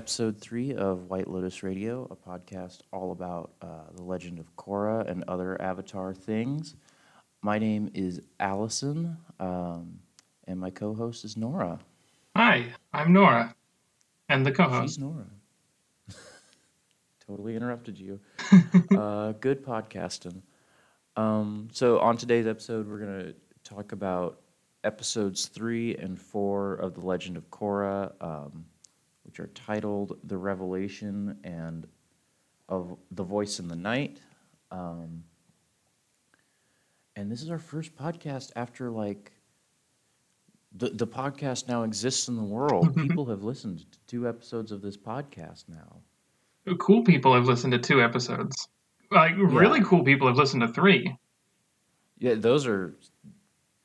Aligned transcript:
episode 0.00 0.40
three 0.40 0.72
of 0.72 1.10
White 1.10 1.28
Lotus 1.28 1.62
Radio, 1.62 2.08
a 2.10 2.16
podcast 2.16 2.78
all 2.90 3.12
about 3.12 3.50
uh, 3.60 3.92
the 3.94 4.02
legend 4.02 4.38
of 4.38 4.56
Korra 4.56 5.06
and 5.06 5.22
other 5.28 5.60
Avatar 5.60 6.14
things. 6.14 6.74
My 7.42 7.58
name 7.58 7.90
is 7.92 8.22
Allison, 8.40 9.18
um, 9.38 9.98
and 10.46 10.58
my 10.58 10.70
co 10.70 10.94
host 10.94 11.26
is 11.26 11.36
Nora. 11.36 11.78
Hi, 12.34 12.72
I'm 12.94 13.12
Nora, 13.12 13.54
and 14.30 14.46
the 14.46 14.52
co-host. 14.52 14.94
She's 14.94 14.98
Nora. 14.98 15.26
totally 17.28 17.54
interrupted 17.54 17.98
you. 17.98 18.20
uh, 18.96 19.32
good 19.32 19.62
podcasting. 19.62 20.40
Um, 21.16 21.68
so, 21.72 21.98
on 21.98 22.16
today's 22.16 22.46
episode, 22.46 22.88
we're 22.88 23.00
going 23.00 23.18
to 23.18 23.34
talk 23.64 23.92
about 23.92 24.40
episodes 24.82 25.44
three 25.44 25.94
and 25.96 26.18
four 26.18 26.76
of 26.76 26.94
The 26.94 27.02
Legend 27.02 27.36
of 27.36 27.50
Korra, 27.50 28.12
um, 28.22 28.64
which 29.30 29.38
are 29.38 29.46
titled 29.48 30.18
The 30.24 30.36
Revelation 30.36 31.38
and 31.44 31.86
of 32.68 32.96
The 33.12 33.22
Voice 33.22 33.60
in 33.60 33.68
the 33.68 33.76
Night. 33.76 34.18
Um, 34.72 35.22
and 37.14 37.30
this 37.30 37.40
is 37.40 37.48
our 37.48 37.58
first 37.58 37.94
podcast 37.94 38.50
after 38.56 38.90
like 38.90 39.30
the 40.72 40.90
the 40.90 41.06
podcast 41.06 41.68
now 41.68 41.84
exists 41.84 42.26
in 42.26 42.34
the 42.36 42.42
world. 42.42 42.92
People 42.96 43.24
have 43.26 43.44
listened 43.44 43.84
to 43.92 43.98
two 44.08 44.28
episodes 44.28 44.72
of 44.72 44.82
this 44.82 44.96
podcast 44.96 45.64
now. 45.68 45.98
Cool 46.78 47.02
people 47.04 47.32
have 47.34 47.46
listened 47.46 47.72
to 47.72 47.78
two 47.78 48.02
episodes. 48.02 48.68
Like 49.12 49.34
really 49.36 49.78
Yeah. 49.78 49.84
cool 49.84 50.02
people 50.04 50.26
have 50.28 50.36
listened 50.36 50.62
to 50.62 50.68
three. 50.68 51.16
Yeah, 52.18 52.34
those 52.34 52.66
are. 52.66 52.96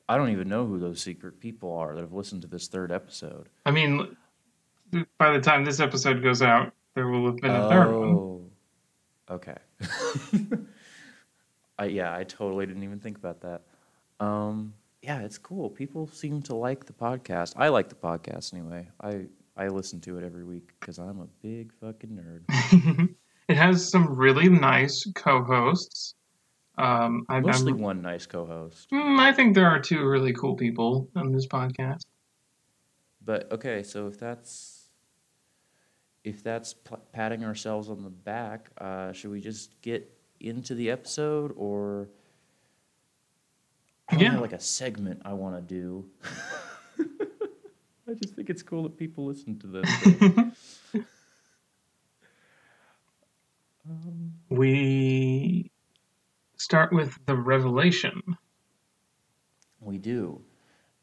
I 0.10 0.18
don't 0.18 0.30
even 0.32 0.50
know 0.50 0.66
who 0.66 0.80
those 0.80 1.02
secret 1.02 1.40
people 1.40 1.72
are 1.78 1.94
that 1.96 2.02
have 2.02 2.14
listened 2.14 2.42
to 2.44 2.48
this 2.48 2.68
third 2.68 2.92
episode. 2.92 3.50
I 3.66 3.72
mean, 3.72 4.16
by 5.18 5.32
the 5.34 5.42
time 5.42 5.66
this 5.66 5.80
episode 5.80 6.22
goes 6.24 6.42
out, 6.42 6.74
there 6.94 7.08
will 7.08 7.26
have 7.28 7.38
been 7.38 7.52
a 7.52 7.70
third 7.70 7.92
one. 7.92 8.10
Oh, 8.10 8.50
okay. 9.30 9.58
I 11.78 11.86
yeah, 11.86 12.16
I 12.16 12.24
totally 12.24 12.66
didn't 12.66 12.84
even 12.84 13.00
think 13.00 13.18
about 13.18 13.42
that. 13.42 13.64
Um, 14.20 14.74
yeah, 15.02 15.20
it's 15.20 15.38
cool. 15.38 15.70
People 15.70 16.08
seem 16.08 16.42
to 16.44 16.56
like 16.56 16.86
the 16.86 16.94
podcast. 16.94 17.54
I 17.58 17.68
like 17.70 17.90
the 17.90 17.96
podcast 17.96 18.54
anyway. 18.54 18.88
I 19.02 19.26
I 19.58 19.68
listen 19.68 20.00
to 20.02 20.18
it 20.18 20.24
every 20.24 20.44
week 20.44 20.74
because 20.80 20.98
I'm 20.98 21.20
a 21.20 21.28
big 21.42 21.74
fucking 21.82 22.10
nerd. 22.10 23.16
it 23.48 23.58
has 23.58 23.90
some 23.90 24.16
really 24.16 24.50
nice 24.50 25.06
co-hosts. 25.16 26.16
Um, 26.78 27.26
I, 27.30 27.40
Mostly 27.40 27.72
I'm, 27.72 27.80
one 27.80 28.02
nice 28.02 28.26
co-host. 28.26 28.90
Mm, 28.92 29.20
I 29.20 29.32
think 29.32 29.56
there 29.56 29.68
are 29.68 29.80
two 29.80 30.06
really 30.06 30.34
cool 30.34 30.56
people 30.56 31.08
on 31.16 31.32
this 31.32 31.48
podcast. 31.48 32.06
But 33.24 33.52
okay, 33.52 33.82
so 33.84 34.08
if 34.08 34.20
that's 34.20 34.75
if 36.26 36.44
that's 36.44 36.74
p- 36.74 36.96
patting 37.14 37.46
ourselves 37.46 37.90
on 37.90 38.04
the 38.04 38.10
back, 38.10 38.70
uh, 38.80 39.14
should 39.14 39.30
we 39.32 39.40
just 39.40 39.80
get 39.82 40.12
into 40.40 40.74
the 40.76 40.90
episode, 40.90 41.54
or 41.56 42.10
I 44.10 44.18
Yeah. 44.18 44.32
have 44.32 44.42
like 44.42 44.54
a 44.54 44.60
segment 44.60 45.22
I 45.24 45.34
want 45.34 45.56
to 45.56 45.62
do? 45.62 46.10
I 48.08 48.14
just 48.14 48.36
think 48.36 48.50
it's 48.50 48.64
cool 48.64 48.84
that 48.84 48.98
people 48.98 49.26
listen 49.26 49.58
to 49.60 49.68
this. 49.68 49.90
um, 53.90 54.34
we 54.50 55.72
start 56.58 56.92
with 56.92 57.18
the 57.26 57.36
revelation. 57.36 58.22
We 59.80 59.98
do. 60.00 60.42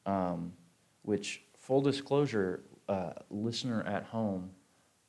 Um, 0.07 0.53
which, 1.03 1.43
full 1.57 1.81
disclosure, 1.81 2.65
uh, 2.89 3.13
listener 3.31 3.83
at 3.85 4.05
home, 4.05 4.51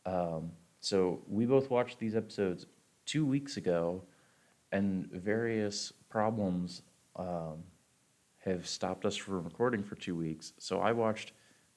um, 0.06 0.52
so 0.80 1.22
we 1.28 1.46
both 1.46 1.70
watched 1.70 2.00
these 2.00 2.16
episodes 2.16 2.66
two 3.06 3.26
weeks 3.26 3.58
ago, 3.58 4.02
and 4.72 5.10
various 5.12 5.94
problems 6.10 6.82
um, 7.16 7.64
have 8.40 8.68
stopped 8.68 9.06
us 9.06 9.16
from 9.16 9.44
recording 9.44 9.84
for 9.84 9.96
two 9.96 10.16
weeks. 10.16 10.54
So 10.58 10.80
I 10.80 10.92
watched 10.92 11.32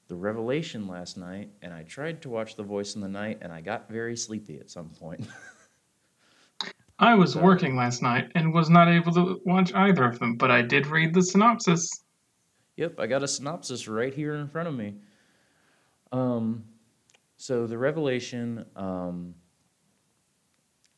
The 0.09 0.17
Revelation 0.17 0.89
last 0.89 1.17
night, 1.17 1.51
and 1.63 1.73
I 1.73 1.83
tried 1.85 2.21
to 2.23 2.29
watch 2.29 2.57
The 2.57 2.63
Voice 2.63 2.95
in 2.97 3.01
the 3.01 3.09
Night, 3.09 3.39
and 3.43 3.53
I 3.53 3.61
got 3.61 3.89
very 3.91 4.17
sleepy 4.17 4.59
at 4.59 4.71
some 4.71 4.89
point. 4.89 5.27
I 6.99 7.15
was 7.15 7.35
So- 7.35 7.43
working 7.43 7.77
last 7.77 8.03
night 8.03 8.33
and 8.35 8.53
was 8.55 8.71
not 8.71 8.89
able 8.89 9.13
to 9.13 9.41
watch 9.45 9.73
either 9.75 10.05
of 10.05 10.19
them, 10.19 10.37
but 10.37 10.51
I 10.51 10.63
did 10.63 10.87
read 10.87 11.13
the 11.15 11.23
synopsis. 11.23 11.89
Yep, 12.77 12.99
I 12.99 13.07
got 13.07 13.23
a 13.23 13.29
synopsis 13.29 13.87
right 13.89 14.13
here 14.13 14.35
in 14.35 14.49
front 14.49 14.69
of 14.69 14.75
me. 14.75 14.95
Um, 16.13 16.65
so 17.47 17.65
the 17.65 17.79
revelation, 17.79 18.67
um, 18.75 19.33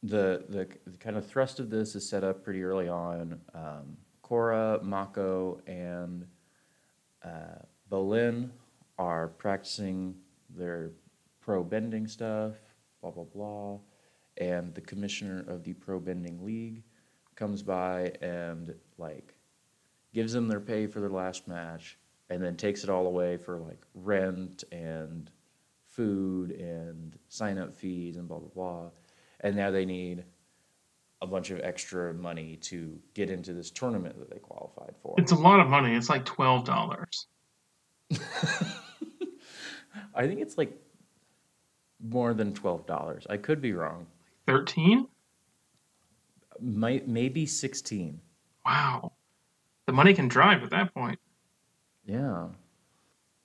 the, 0.03 0.47
the 0.49 0.67
the 0.87 0.97
kind 0.97 1.19
of 1.19 1.27
thrust 1.27 1.61
of 1.61 1.69
this 1.69 1.95
is 1.95 2.09
set 2.09 2.25
up 2.25 2.43
pretty 2.43 2.63
early 2.63 2.89
on. 2.89 3.39
Um, 3.55 3.99
Mako, 4.83 5.61
and 5.67 6.27
uh, 7.23 7.61
Bolin 7.91 8.49
are 8.99 9.29
practicing 9.29 10.15
their 10.49 10.93
pro 11.43 11.63
bending 11.63 12.07
stuff. 12.07 12.55
Blah 13.03 13.11
blah 13.11 13.25
blah, 13.25 13.79
and 14.39 14.75
the 14.75 14.81
commissioner 14.81 15.45
of 15.49 15.65
the 15.65 15.75
pro 15.75 16.01
bending 16.01 16.43
league 16.43 16.83
comes 17.37 17.63
by 17.63 18.13
and 18.23 18.75
like 18.97 19.35
gives 20.15 20.33
them 20.33 20.49
their 20.49 20.61
pay 20.61 20.87
for 20.87 21.01
their 21.01 21.11
last 21.11 21.47
match, 21.47 21.99
and 22.31 22.43
then 22.43 22.57
takes 22.57 22.85
it 22.85 22.89
all 22.89 23.07
away 23.07 23.37
for 23.37 23.59
like 23.59 23.83
rent 23.93 24.65
and 24.73 25.31
food 25.99 26.53
and 26.53 27.19
sign 27.29 27.59
up 27.59 27.75
fees 27.75 28.17
and 28.17 28.29
blah 28.29 28.39
blah 28.39 28.49
blah. 28.55 28.91
And 29.41 29.57
now 29.57 29.73
they 29.73 29.85
need 29.85 30.23
a 31.21 31.27
bunch 31.27 31.51
of 31.51 31.59
extra 31.61 32.15
money 32.15 32.55
to 32.63 32.97
get 33.15 33.31
into 33.31 33.53
this 33.53 33.73
tournament 33.73 34.17
that 34.21 34.31
they 34.31 34.39
qualified 34.39 34.95
for. 35.03 35.17
It's 35.19 35.33
a 35.33 35.37
lot 35.37 35.59
of 35.59 35.67
money. 35.67 35.97
It's 35.97 36.09
like 36.09 36.25
twelve 36.25 36.65
dollars. 36.65 37.27
I 40.15 40.29
think 40.29 40.41
it's 40.41 40.57
like 40.57 40.73
more 42.01 42.33
than 42.33 42.55
twelve 42.55 42.87
dollars. 42.87 43.27
I 43.29 43.37
could 43.37 43.61
be 43.61 43.73
wrong. 43.73 44.07
Thirteen? 44.47 45.09
Might 46.61 47.09
maybe 47.09 47.45
sixteen. 47.45 48.21
Wow. 48.65 49.15
The 49.87 49.93
money 49.93 50.15
can 50.15 50.29
drive 50.29 50.63
at 50.63 50.71
that 50.71 50.95
point. 50.95 51.19
Yeah. 52.07 52.51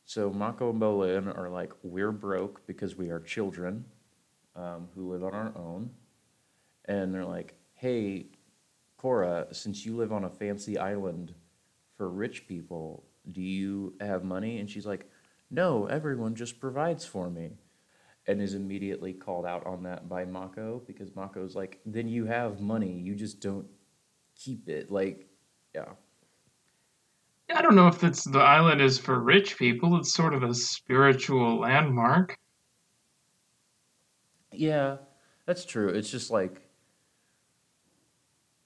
So 0.05 0.29
Mako 0.29 0.71
and 0.71 0.81
Bolin 0.81 1.37
are 1.37 1.49
like, 1.49 1.71
we're 1.81 2.11
broke 2.11 2.65
because 2.67 2.95
we 2.95 3.09
are 3.09 3.19
children 3.19 3.85
um, 4.55 4.87
who 4.95 5.11
live 5.11 5.23
on 5.23 5.33
our 5.33 5.53
own. 5.55 5.89
And 6.85 7.13
they're 7.13 7.25
like, 7.25 7.55
hey, 7.75 8.27
Korra, 9.01 9.53
since 9.55 9.85
you 9.85 9.95
live 9.95 10.11
on 10.11 10.25
a 10.25 10.29
fancy 10.29 10.77
island 10.77 11.33
for 11.97 12.09
rich 12.09 12.47
people, 12.47 13.05
do 13.31 13.41
you 13.41 13.93
have 14.01 14.23
money? 14.23 14.59
And 14.59 14.69
she's 14.69 14.85
like, 14.85 15.09
no, 15.49 15.85
everyone 15.85 16.35
just 16.35 16.59
provides 16.59 17.05
for 17.05 17.29
me. 17.29 17.51
And 18.25 18.41
is 18.41 18.53
immediately 18.53 19.13
called 19.13 19.45
out 19.45 19.65
on 19.65 19.83
that 19.83 20.07
by 20.07 20.23
Mako 20.23 20.81
because 20.87 21.13
Mako's 21.13 21.55
like, 21.55 21.79
then 21.85 22.07
you 22.07 22.25
have 22.25 22.61
money, 22.61 22.93
you 22.93 23.15
just 23.15 23.41
don't 23.41 23.67
keep 24.35 24.69
it. 24.69 24.89
Like, 24.89 25.27
yeah. 25.75 25.89
I 27.55 27.61
don't 27.61 27.75
know 27.75 27.87
if 27.87 28.03
it's 28.03 28.23
the 28.23 28.39
island 28.39 28.81
is 28.81 28.97
for 28.97 29.19
rich 29.19 29.57
people. 29.57 29.97
It's 29.97 30.13
sort 30.13 30.33
of 30.33 30.43
a 30.43 30.53
spiritual 30.53 31.59
landmark. 31.59 32.37
Yeah, 34.51 34.97
that's 35.45 35.65
true. 35.65 35.89
It's 35.89 36.09
just 36.09 36.31
like 36.31 36.61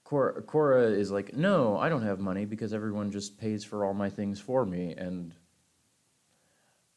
Korra, 0.08 0.42
Korra 0.42 0.96
is 0.96 1.10
like, 1.10 1.34
no, 1.34 1.76
I 1.76 1.88
don't 1.88 2.02
have 2.02 2.18
money 2.18 2.46
because 2.46 2.72
everyone 2.72 3.10
just 3.10 3.38
pays 3.38 3.64
for 3.64 3.84
all 3.84 3.94
my 3.94 4.08
things 4.08 4.40
for 4.40 4.64
me, 4.64 4.94
and 4.96 5.34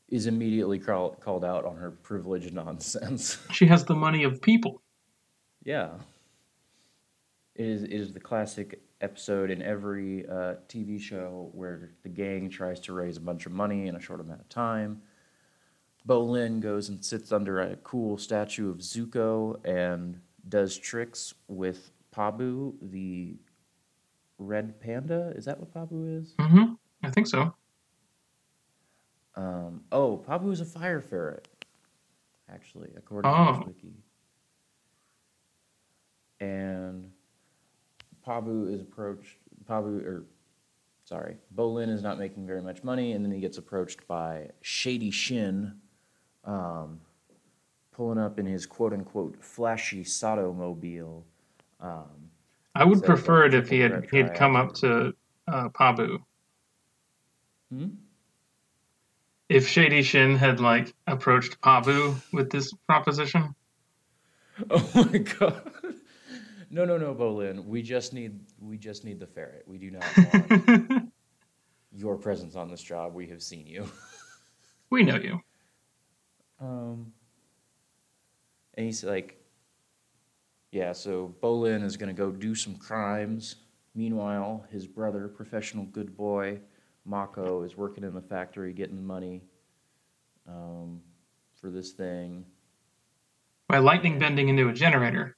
is 0.08 0.28
immediately 0.28 0.80
call, 0.80 1.12
called 1.16 1.44
out 1.44 1.66
on 1.66 1.76
her 1.78 1.92
privilege 1.92 2.52
nonsense. 2.54 3.38
She 3.52 3.66
has 3.66 3.84
the 3.86 3.96
money 3.96 4.24
of 4.24 4.42
people. 4.42 4.82
yeah, 5.64 5.90
it 7.56 7.66
is. 7.66 7.84
It 7.84 7.92
is 7.92 8.14
the 8.14 8.20
classic 8.20 8.82
episode 9.02 9.50
in 9.52 9.62
every 9.62 10.26
uh, 10.28 10.56
TV 10.70 11.00
show 11.00 11.50
where 11.54 11.92
the 12.04 12.10
gang 12.10 12.50
tries 12.50 12.80
to 12.82 12.94
raise 12.94 13.18
a 13.18 13.22
bunch 13.22 13.46
of 13.46 13.52
money 13.52 13.88
in 13.88 13.96
a 13.96 14.00
short 14.00 14.20
amount 14.22 14.42
of 14.42 14.50
time. 14.50 15.02
Bolin 16.08 16.60
goes 16.62 16.90
and 16.90 17.04
sits 17.04 17.32
under 17.32 17.62
a 17.62 17.76
cool 17.78 18.18
statue 18.18 18.70
of 18.70 18.78
Zuko 18.78 19.64
and 19.66 20.20
does 20.50 20.78
tricks 20.78 21.34
with 21.48 21.92
Pabu, 22.16 22.74
the 22.82 23.36
red 24.40 24.80
panda. 24.80 25.32
Is 25.36 25.46
that 25.46 25.60
what 25.60 25.74
Pabu 25.74 26.20
is? 26.22 26.34
Mm-hmm. 26.40 26.74
I 27.04 27.10
think 27.12 27.28
so. 27.28 27.54
Um, 29.36 29.82
oh, 29.92 30.24
Pabu 30.28 30.52
is 30.52 30.60
a 30.62 30.66
fire 30.66 31.00
ferret, 31.02 31.48
actually, 32.52 32.90
according 32.98 33.32
to 33.32 33.38
Oh. 33.38 33.54
this 33.60 33.68
wiki. 33.68 33.94
And 36.40 37.12
Pabu 38.32 38.74
is 38.74 38.82
approached. 38.82 39.38
Pabu, 39.70 40.06
or 40.06 40.24
sorry, 41.04 41.36
Bolin 41.56 41.90
is 41.90 42.02
not 42.02 42.18
making 42.18 42.48
very 42.48 42.62
much 42.62 42.84
money, 42.84 43.12
and 43.12 43.24
then 43.26 43.32
he 43.32 43.40
gets 43.40 43.58
approached 43.58 44.08
by 44.08 44.50
Shady 44.62 45.12
Shin, 45.12 45.74
um, 46.46 47.02
pulling 47.92 48.18
up 48.18 48.40
in 48.40 48.46
his 48.46 48.66
quote 48.66 48.94
unquote 48.94 49.44
flashy 49.44 50.04
Sato 50.04 50.54
mobile. 50.54 51.26
Um, 51.80 52.30
I 52.74 52.86
would 52.86 53.04
prefer 53.04 53.46
it 53.46 53.54
if 53.54 53.68
he 53.70 53.80
had 53.80 54.08
he 54.10 54.18
had 54.20 54.34
come 54.34 54.56
up 54.56 54.74
to 54.76 55.14
uh, 55.48 55.70
Pabu. 55.70 56.20
hmm? 57.70 57.88
If 59.50 59.68
Shady 59.68 60.04
Shin 60.04 60.38
had 60.38 60.62
like 60.62 60.94
approached 61.06 61.60
Pabu 61.60 62.16
with 62.32 62.50
this 62.50 62.72
proposition. 62.88 63.56
Oh 64.70 65.10
my 65.12 65.18
god. 65.18 65.72
No, 66.74 66.86
no, 66.86 66.98
no, 66.98 67.14
Bolin. 67.14 67.66
We 67.66 67.82
just 67.82 68.14
need 68.14 68.40
we 68.62 68.78
just 68.78 69.04
need 69.04 69.20
the 69.20 69.28
ferret. 69.28 69.64
We 69.68 69.78
do 69.78 69.92
not 69.92 70.06
want 70.34 71.12
your 71.92 72.16
presence 72.16 72.56
on 72.56 72.70
this 72.70 72.82
job. 72.82 73.14
We 73.14 73.28
have 73.28 73.44
seen 73.44 73.68
you. 73.68 73.92
we 74.90 75.04
know 75.04 75.18
you. 75.18 75.42
Um, 76.62 77.12
and 78.76 78.86
he's 78.86 79.04
like, 79.04 79.38
yeah, 80.72 80.94
so 80.94 81.36
Bolin 81.44 81.84
is 81.84 81.98
going 81.98 82.08
to 82.08 82.18
go 82.18 82.32
do 82.32 82.56
some 82.56 82.76
crimes. 82.76 83.56
Meanwhile, 83.94 84.66
his 84.72 84.88
brother, 84.88 85.28
professional 85.28 85.84
good 85.84 86.16
boy, 86.16 86.60
Mako, 87.04 87.64
is 87.64 87.76
working 87.76 88.06
in 88.06 88.14
the 88.14 88.22
factory 88.22 88.72
getting 88.72 89.06
money 89.06 89.42
um, 90.48 91.02
for 91.60 91.70
this 91.70 91.92
thing. 91.92 92.46
By 93.68 93.80
lightning 93.80 94.20
bending 94.20 94.48
into 94.48 94.70
a 94.70 94.74
generator. 94.74 95.36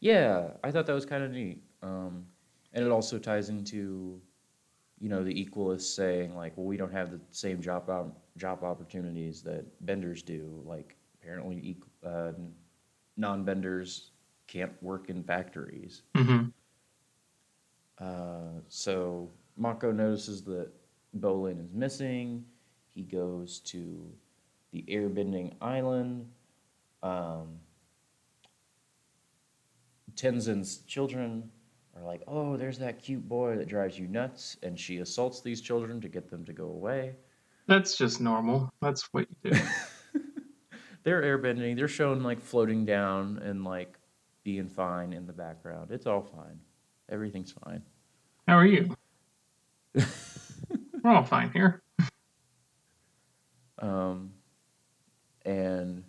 Yeah, 0.00 0.50
I 0.62 0.70
thought 0.70 0.86
that 0.86 0.92
was 0.94 1.06
kind 1.06 1.24
of 1.24 1.30
neat. 1.30 1.62
Um, 1.82 2.26
and 2.72 2.84
it 2.84 2.90
also 2.90 3.18
ties 3.18 3.48
into, 3.48 4.20
you 4.98 5.08
know, 5.08 5.24
the 5.24 5.34
equalists 5.44 5.94
saying 5.94 6.34
like, 6.36 6.56
well, 6.56 6.66
we 6.66 6.76
don't 6.76 6.92
have 6.92 7.10
the 7.10 7.20
same 7.30 7.60
job 7.60 7.88
op- 7.90 8.18
job 8.36 8.64
opportunities 8.64 9.42
that 9.42 9.64
benders 9.86 10.22
do. 10.22 10.62
Like, 10.64 10.96
apparently, 11.20 11.78
uh, 12.04 12.32
non-benders 13.16 14.10
can't 14.46 14.72
work 14.82 15.08
in 15.10 15.22
factories. 15.22 16.02
hmm 16.16 16.46
Uh, 17.98 18.60
so 18.68 19.30
Mako 19.56 19.90
notices 19.92 20.42
that 20.44 20.70
Bolin 21.18 21.62
is 21.62 21.72
missing. 21.72 22.44
He 22.94 23.02
goes 23.02 23.60
to 23.60 24.10
the 24.72 24.84
airbending 24.88 25.54
island. 25.60 26.28
Um, 27.02 27.58
Tenzin's 30.16 30.78
children 30.86 31.50
are 31.96 32.02
like, 32.02 32.22
oh, 32.26 32.56
there's 32.56 32.78
that 32.78 33.02
cute 33.02 33.28
boy 33.28 33.56
that 33.56 33.68
drives 33.68 33.98
you 33.98 34.08
nuts. 34.08 34.56
And 34.62 34.78
she 34.78 34.98
assaults 34.98 35.40
these 35.40 35.60
children 35.60 36.00
to 36.00 36.08
get 36.08 36.30
them 36.30 36.44
to 36.44 36.52
go 36.52 36.66
away. 36.66 37.14
That's 37.66 37.96
just 37.96 38.20
normal. 38.20 38.72
That's 38.80 39.12
what 39.12 39.26
you 39.42 39.52
do. 39.52 39.60
They're 41.04 41.22
airbending. 41.22 41.76
They're 41.76 41.88
shown 41.88 42.22
like 42.22 42.40
floating 42.40 42.84
down 42.84 43.38
and 43.38 43.64
like 43.64 43.98
being 44.42 44.68
fine 44.68 45.12
in 45.12 45.26
the 45.26 45.32
background. 45.32 45.90
It's 45.90 46.06
all 46.06 46.22
fine. 46.22 46.60
Everything's 47.08 47.52
fine. 47.64 47.82
How 48.46 48.56
are 48.56 48.66
you? 48.66 48.96
We're 51.02 51.10
all 51.10 51.24
fine 51.24 51.50
here. 51.52 51.82
Um, 53.78 54.32
and 55.44 56.04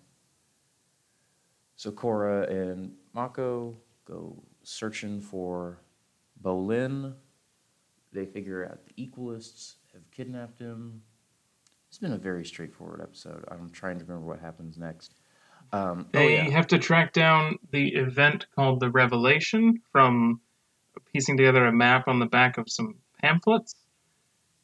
so 1.75 1.91
Korra 1.91 2.49
and 2.49 2.93
Mako 3.13 3.75
go 4.07 4.41
searching 4.63 5.19
for 5.19 5.79
Bolin. 6.41 7.13
They 8.13 8.25
figure 8.25 8.65
out 8.65 8.79
the 8.85 8.93
Equalists 9.07 9.75
have 9.93 10.09
kidnapped 10.11 10.59
him. 10.59 11.01
It's 11.89 11.97
been 11.97 12.13
a 12.13 12.17
very 12.17 12.45
straightforward 12.45 13.01
episode. 13.01 13.43
I'm 13.49 13.69
trying 13.69 13.99
to 13.99 14.05
remember 14.05 14.27
what 14.27 14.39
happens 14.39 14.77
next. 14.77 15.15
Um, 15.73 16.07
oh 16.13 16.19
They 16.19 16.35
yeah, 16.35 16.49
have 16.49 16.67
to 16.67 16.77
track 16.79 17.13
down 17.13 17.57
the 17.71 17.89
event 17.95 18.47
called 18.55 18.79
the 18.79 18.89
Revelation 18.89 19.81
from 19.91 20.39
piecing 21.13 21.37
together 21.37 21.65
a 21.65 21.71
map 21.71 22.07
on 22.07 22.19
the 22.19 22.25
back 22.25 22.57
of 22.57 22.69
some 22.69 22.95
pamphlets, 23.21 23.75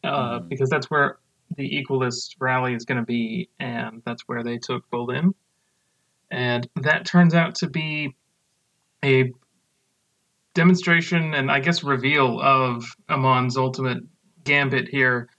uh, 0.04 0.39
Mhm. 0.39 0.50
because 0.50 0.69
that's 0.69 0.89
where 0.89 1.18
the 1.56 1.69
Equalist 1.69 2.36
rally 2.39 2.74
is 2.74 2.86
going 2.86 3.00
to 3.00 3.06
be, 3.06 3.50
and 3.60 4.01
that's 4.06 4.24
where 4.28 4.44
they 4.44 4.57
took 4.57 4.89
Bolin. 4.89 5.34
And 6.31 6.68
that 6.81 7.06
turns 7.06 7.34
out 7.36 7.56
to 7.56 7.69
be 7.69 8.16
a 9.03 9.31
demonstration 10.53 11.33
and 11.33 11.51
I 11.51 11.59
guess 11.59 11.83
reveal 11.83 12.39
of 12.41 12.85
Amon's 13.09 13.57
ultimate 13.57 14.03
gambit 14.44 14.88
here, 14.89 15.29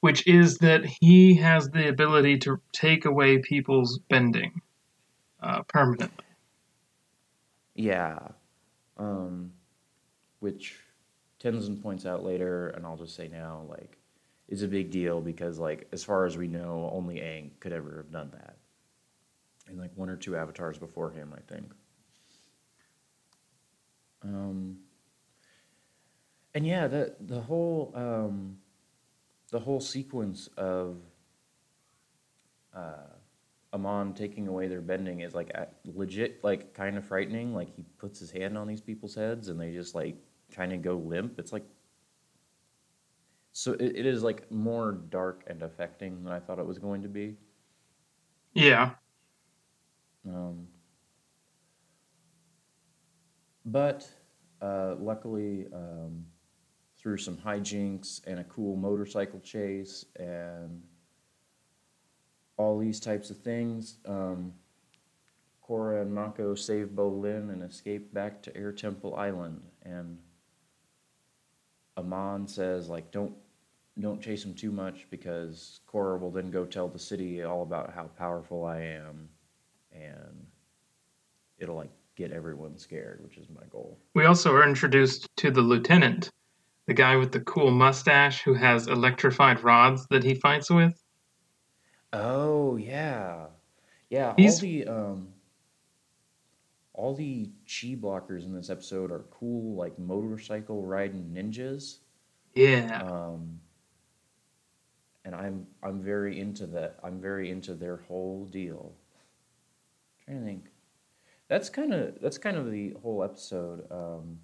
which 0.00 0.26
is 0.26 0.58
that 0.58 0.84
he 0.84 1.34
has 1.36 1.70
the 1.70 1.88
ability 1.88 2.38
to 2.40 2.60
take 2.72 3.04
away 3.04 3.38
people's 3.38 3.98
bending 4.10 4.60
uh, 5.42 5.62
permanently. 5.64 6.24
yeah. 7.74 8.18
Um, 8.96 9.52
which 10.40 10.78
Tenzin 11.42 11.80
points 11.82 12.06
out 12.06 12.24
later, 12.24 12.68
and 12.70 12.86
I'll 12.86 12.96
just 12.96 13.16
say 13.16 13.28
now, 13.28 13.64
like, 13.68 13.98
is 14.48 14.62
a 14.62 14.68
big 14.68 14.90
deal 14.90 15.20
because, 15.20 15.58
like, 15.58 15.88
as 15.92 16.04
far 16.04 16.26
as 16.26 16.36
we 16.36 16.46
know, 16.48 16.90
only 16.92 17.16
Aang 17.16 17.50
could 17.60 17.72
ever 17.72 17.96
have 17.98 18.10
done 18.12 18.30
that. 18.32 18.56
And 19.68 19.78
like 19.78 19.90
one 19.96 20.10
or 20.10 20.16
two 20.16 20.36
avatars 20.36 20.78
before 20.78 21.10
him, 21.10 21.32
I 21.36 21.40
think. 21.52 21.72
Um, 24.24 24.78
and 26.54 26.66
yeah, 26.66 26.86
the 26.86 27.14
the 27.20 27.40
whole 27.40 27.92
um, 27.94 28.58
the 29.50 29.58
whole 29.58 29.80
sequence 29.80 30.48
of 30.56 30.98
uh, 32.74 33.14
Amon 33.74 34.14
taking 34.14 34.48
away 34.48 34.68
their 34.68 34.80
bending 34.80 35.20
is 35.20 35.34
like 35.34 35.50
legit, 35.84 36.42
like 36.44 36.74
kind 36.74 36.96
of 36.96 37.04
frightening. 37.04 37.54
Like 37.54 37.74
he 37.74 37.84
puts 37.98 38.18
his 38.18 38.30
hand 38.30 38.56
on 38.58 38.66
these 38.66 38.80
people's 38.80 39.14
heads 39.14 39.48
and 39.48 39.60
they 39.60 39.72
just 39.72 39.94
like 39.94 40.16
kind 40.50 40.72
of 40.72 40.82
go 40.82 40.94
limp. 40.94 41.38
It's 41.38 41.52
like 41.52 41.64
so 43.52 43.72
it, 43.74 43.96
it 43.96 44.06
is 44.06 44.22
like 44.22 44.50
more 44.50 44.92
dark 45.10 45.44
and 45.46 45.62
affecting 45.62 46.24
than 46.24 46.32
I 46.32 46.40
thought 46.40 46.58
it 46.58 46.66
was 46.66 46.78
going 46.78 47.02
to 47.02 47.08
be. 47.08 47.36
Yeah. 48.54 48.90
Um, 50.28 50.68
but 53.64 54.08
uh, 54.60 54.94
luckily, 54.98 55.66
um, 55.72 56.24
through 56.96 57.18
some 57.18 57.36
hijinks 57.36 58.20
and 58.26 58.38
a 58.38 58.44
cool 58.44 58.76
motorcycle 58.76 59.40
chase 59.40 60.04
and 60.16 60.82
all 62.56 62.78
these 62.78 63.00
types 63.00 63.30
of 63.30 63.38
things, 63.38 63.98
um, 64.06 64.52
Korra 65.68 66.02
and 66.02 66.14
Mako 66.14 66.54
save 66.54 66.88
Bolin 66.88 67.52
and 67.52 67.62
escape 67.62 68.12
back 68.14 68.42
to 68.42 68.56
Air 68.56 68.72
Temple 68.72 69.16
Island. 69.16 69.62
And 69.82 70.18
Amon 71.96 72.46
says, 72.46 72.88
like, 72.88 73.10
don't 73.10 73.34
don't 74.00 74.22
chase 74.22 74.42
him 74.42 74.54
too 74.54 74.72
much 74.72 75.06
because 75.10 75.80
Korra 75.86 76.18
will 76.18 76.30
then 76.30 76.50
go 76.50 76.64
tell 76.64 76.88
the 76.88 76.98
city 76.98 77.42
all 77.42 77.62
about 77.62 77.92
how 77.92 78.04
powerful 78.04 78.64
I 78.64 78.80
am, 78.80 79.28
and 79.92 80.46
it'll 81.58 81.76
like 81.76 81.90
get 82.16 82.32
everyone 82.32 82.76
scared, 82.78 83.20
which 83.22 83.36
is 83.38 83.46
my 83.48 83.64
goal. 83.70 83.98
We 84.14 84.24
also 84.26 84.52
are 84.54 84.66
introduced 84.68 85.28
to 85.38 85.50
the 85.50 85.62
lieutenant, 85.62 86.30
the 86.86 86.94
guy 86.94 87.16
with 87.16 87.32
the 87.32 87.40
cool 87.40 87.70
mustache 87.70 88.42
who 88.42 88.54
has 88.54 88.86
electrified 88.88 89.62
rods 89.62 90.06
that 90.10 90.24
he 90.24 90.34
fights 90.34 90.70
with. 90.70 91.02
Oh 92.12 92.76
yeah, 92.76 93.46
yeah. 94.10 94.34
He's- 94.36 94.54
all 94.56 94.60
the 94.60 94.86
um, 94.86 95.28
all 96.94 97.14
the 97.14 97.46
chi 97.66 97.96
blockers 97.96 98.44
in 98.44 98.54
this 98.54 98.68
episode 98.68 99.10
are 99.10 99.24
cool, 99.30 99.74
like 99.76 99.98
motorcycle 99.98 100.84
riding 100.84 101.32
ninjas. 101.34 101.98
Yeah. 102.54 103.00
Um, 103.02 103.58
and 105.24 105.34
I'm 105.34 105.66
I'm 105.82 106.02
very 106.02 106.38
into 106.38 106.66
that. 106.66 106.98
I'm 107.02 107.18
very 107.20 107.50
into 107.50 107.74
their 107.74 107.96
whole 108.08 108.44
deal. 108.46 108.92
trying 110.26 110.40
to 110.40 110.44
think. 110.44 110.64
That's 111.52 111.68
kind 111.68 111.92
of 111.92 112.18
that's 112.22 112.38
kind 112.38 112.56
of 112.56 112.70
the 112.70 112.94
whole 113.02 113.22
episode. 113.22 113.84
Um, 113.90 114.38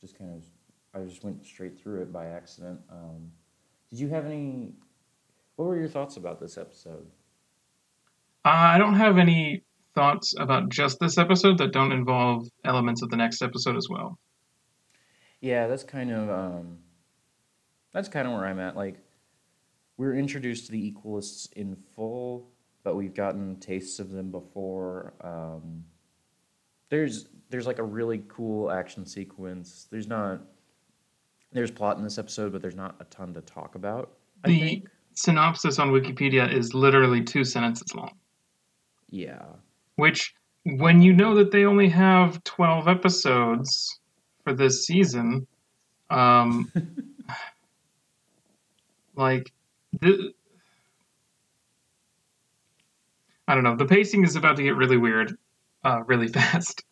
just 0.00 0.18
kind 0.18 0.32
of, 0.34 0.44
I 0.92 1.04
just 1.06 1.22
went 1.22 1.46
straight 1.46 1.78
through 1.78 2.02
it 2.02 2.12
by 2.12 2.26
accident. 2.26 2.80
Um, 2.90 3.30
did 3.88 4.00
you 4.00 4.08
have 4.08 4.26
any? 4.26 4.72
What 5.54 5.66
were 5.66 5.78
your 5.78 5.86
thoughts 5.86 6.16
about 6.16 6.40
this 6.40 6.58
episode? 6.58 7.06
Uh, 8.44 8.48
I 8.48 8.78
don't 8.78 8.96
have 8.96 9.16
any 9.16 9.62
thoughts 9.94 10.34
about 10.36 10.70
just 10.70 10.98
this 10.98 11.18
episode 11.18 11.58
that 11.58 11.72
don't 11.72 11.92
involve 11.92 12.48
elements 12.64 13.02
of 13.02 13.10
the 13.10 13.16
next 13.16 13.40
episode 13.40 13.76
as 13.76 13.86
well. 13.88 14.18
Yeah, 15.40 15.68
that's 15.68 15.84
kind 15.84 16.10
of 16.10 16.28
um, 16.28 16.78
that's 17.92 18.08
kind 18.08 18.26
of 18.26 18.34
where 18.34 18.44
I'm 18.44 18.58
at. 18.58 18.76
Like, 18.76 18.98
we're 19.98 20.16
introduced 20.16 20.66
to 20.66 20.72
the 20.72 20.92
Equalists 20.92 21.52
in 21.52 21.76
full, 21.94 22.50
but 22.82 22.96
we've 22.96 23.14
gotten 23.14 23.60
tastes 23.60 24.00
of 24.00 24.10
them 24.10 24.32
before. 24.32 25.14
Um, 25.20 25.84
there's 26.92 27.26
there's 27.48 27.66
like 27.66 27.78
a 27.78 27.82
really 27.82 28.22
cool 28.28 28.70
action 28.70 29.06
sequence. 29.06 29.88
There's 29.90 30.06
not 30.06 30.42
there's 31.50 31.70
plot 31.70 31.96
in 31.96 32.04
this 32.04 32.18
episode, 32.18 32.52
but 32.52 32.60
there's 32.60 32.76
not 32.76 32.96
a 33.00 33.04
ton 33.04 33.32
to 33.32 33.40
talk 33.40 33.76
about. 33.76 34.12
I 34.44 34.48
The 34.48 34.60
think. 34.60 34.88
synopsis 35.14 35.78
on 35.78 35.90
Wikipedia 35.90 36.52
is 36.52 36.74
literally 36.74 37.24
two 37.24 37.44
sentences 37.44 37.94
long. 37.94 38.12
Yeah. 39.10 39.42
Which, 39.96 40.34
when 40.64 41.00
you 41.00 41.14
know 41.14 41.34
that 41.36 41.50
they 41.50 41.64
only 41.64 41.88
have 41.88 42.44
12 42.44 42.88
episodes 42.88 44.00
for 44.44 44.52
this 44.52 44.86
season, 44.86 45.46
um, 46.10 46.70
like, 49.16 49.50
the, 50.00 50.32
I 53.48 53.54
don't 53.54 53.64
know. 53.64 53.76
The 53.76 53.86
pacing 53.86 54.24
is 54.24 54.36
about 54.36 54.56
to 54.56 54.62
get 54.62 54.76
really 54.76 54.96
weird, 54.98 55.36
uh, 55.84 56.02
really 56.06 56.28
fast. 56.32 56.84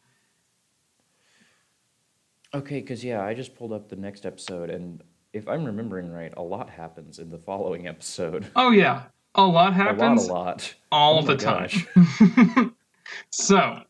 Okay, 2.52 2.80
because 2.80 3.04
yeah, 3.04 3.25
I 3.25 3.35
just 3.35 3.54
pulled 3.54 3.73
up 3.73 3.88
the 3.88 3.97
next 3.97 4.26
episode, 4.26 4.70
and 4.70 5.02
if 5.32 5.47
I'm 5.49 5.64
remembering 5.64 6.11
right, 6.11 6.32
a 6.37 6.42
lot 6.42 6.68
happens 6.68 7.18
in 7.20 7.30
the 7.30 7.38
following 7.38 7.87
episode. 7.87 8.49
Oh 8.56 8.70
yeah, 8.73 9.04
a 9.37 9.44
lot 9.47 9.73
happens. 9.75 10.26
A 10.26 10.32
lot, 10.32 10.35
a 10.35 10.35
lot. 10.35 10.75
all 10.90 11.18
Oh 11.20 11.23
the 11.23 11.37
time. 11.37 12.75
so, 13.30 13.82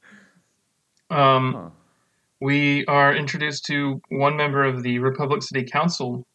um, 1.09 1.54
Huh. 1.54 1.71
we 2.42 2.85
are 2.85 3.14
introduced 3.16 3.64
to 3.66 4.00
one 4.11 4.37
member 4.37 4.62
of 4.64 4.83
the 4.83 4.99
Republic 4.99 5.42
City 5.42 5.64
Council 5.64 6.26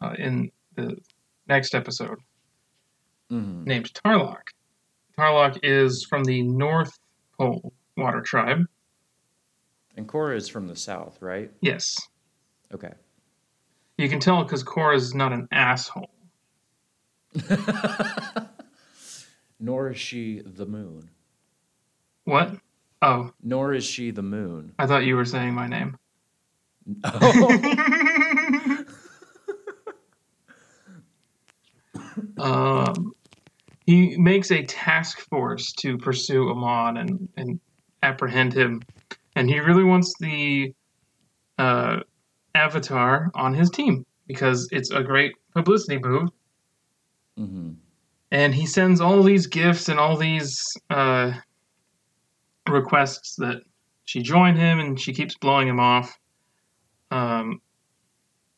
uh, 0.00 0.14
in 0.18 0.50
the 0.76 0.96
next 1.48 1.74
episode, 1.74 2.18
Mhm. 3.30 3.66
named 3.66 3.92
Tarrlok. 3.92 4.40
Tarrlok 5.18 5.58
is 5.62 6.06
from 6.08 6.24
the 6.24 6.40
North 6.42 6.98
Pole 7.38 7.74
Water 7.96 8.20
Tribe. 8.20 8.66
And 9.96 10.08
Korra 10.08 10.36
is 10.36 10.48
from 10.48 10.66
the 10.66 10.74
south, 10.76 11.18
right? 11.20 11.50
Yes, 11.60 11.94
Okay. 12.72 12.92
you 13.96 14.08
can 14.08 14.18
tell 14.18 14.42
because 14.42 14.64
Korra 14.64 14.96
is 14.96 15.14
not 15.14 15.32
an 15.32 15.46
asshole. 15.52 16.10
Nor 19.60 19.90
is 19.90 19.98
she 19.98 20.42
the 20.44 20.66
moon. 20.66 21.10
What? 22.24 22.56
Oh, 23.02 23.32
Nor 23.42 23.74
is 23.74 23.84
she 23.84 24.10
the 24.10 24.22
moon. 24.22 24.72
I 24.78 24.86
thought 24.86 25.04
you 25.04 25.14
were 25.16 25.24
saying 25.24 25.54
my 25.54 25.68
name. 25.68 25.96
um, 32.38 33.12
he 33.86 34.16
makes 34.16 34.50
a 34.50 34.62
task 34.64 35.20
force 35.30 35.72
to 35.80 35.98
pursue 35.98 36.48
Amon 36.50 36.96
and, 36.96 37.28
and 37.36 37.60
apprehend 38.04 38.52
him. 38.52 38.82
And 39.36 39.48
he 39.48 39.58
really 39.58 39.84
wants 39.84 40.14
the 40.20 40.72
uh, 41.58 42.00
Avatar 42.54 43.30
on 43.34 43.54
his 43.54 43.70
team 43.70 44.04
because 44.26 44.68
it's 44.70 44.90
a 44.90 45.02
great 45.02 45.32
publicity 45.54 45.98
move. 45.98 46.28
hmm 47.36 47.72
And 48.30 48.54
he 48.54 48.66
sends 48.66 49.00
all 49.00 49.22
these 49.22 49.46
gifts 49.46 49.88
and 49.88 49.98
all 49.98 50.16
these 50.16 50.56
uh, 50.90 51.32
requests 52.68 53.36
that 53.36 53.62
she 54.04 54.22
join 54.22 54.54
him, 54.56 54.80
and 54.80 55.00
she 55.00 55.12
keeps 55.12 55.36
blowing 55.36 55.68
him 55.68 55.80
off. 55.80 56.16
Um, 57.10 57.60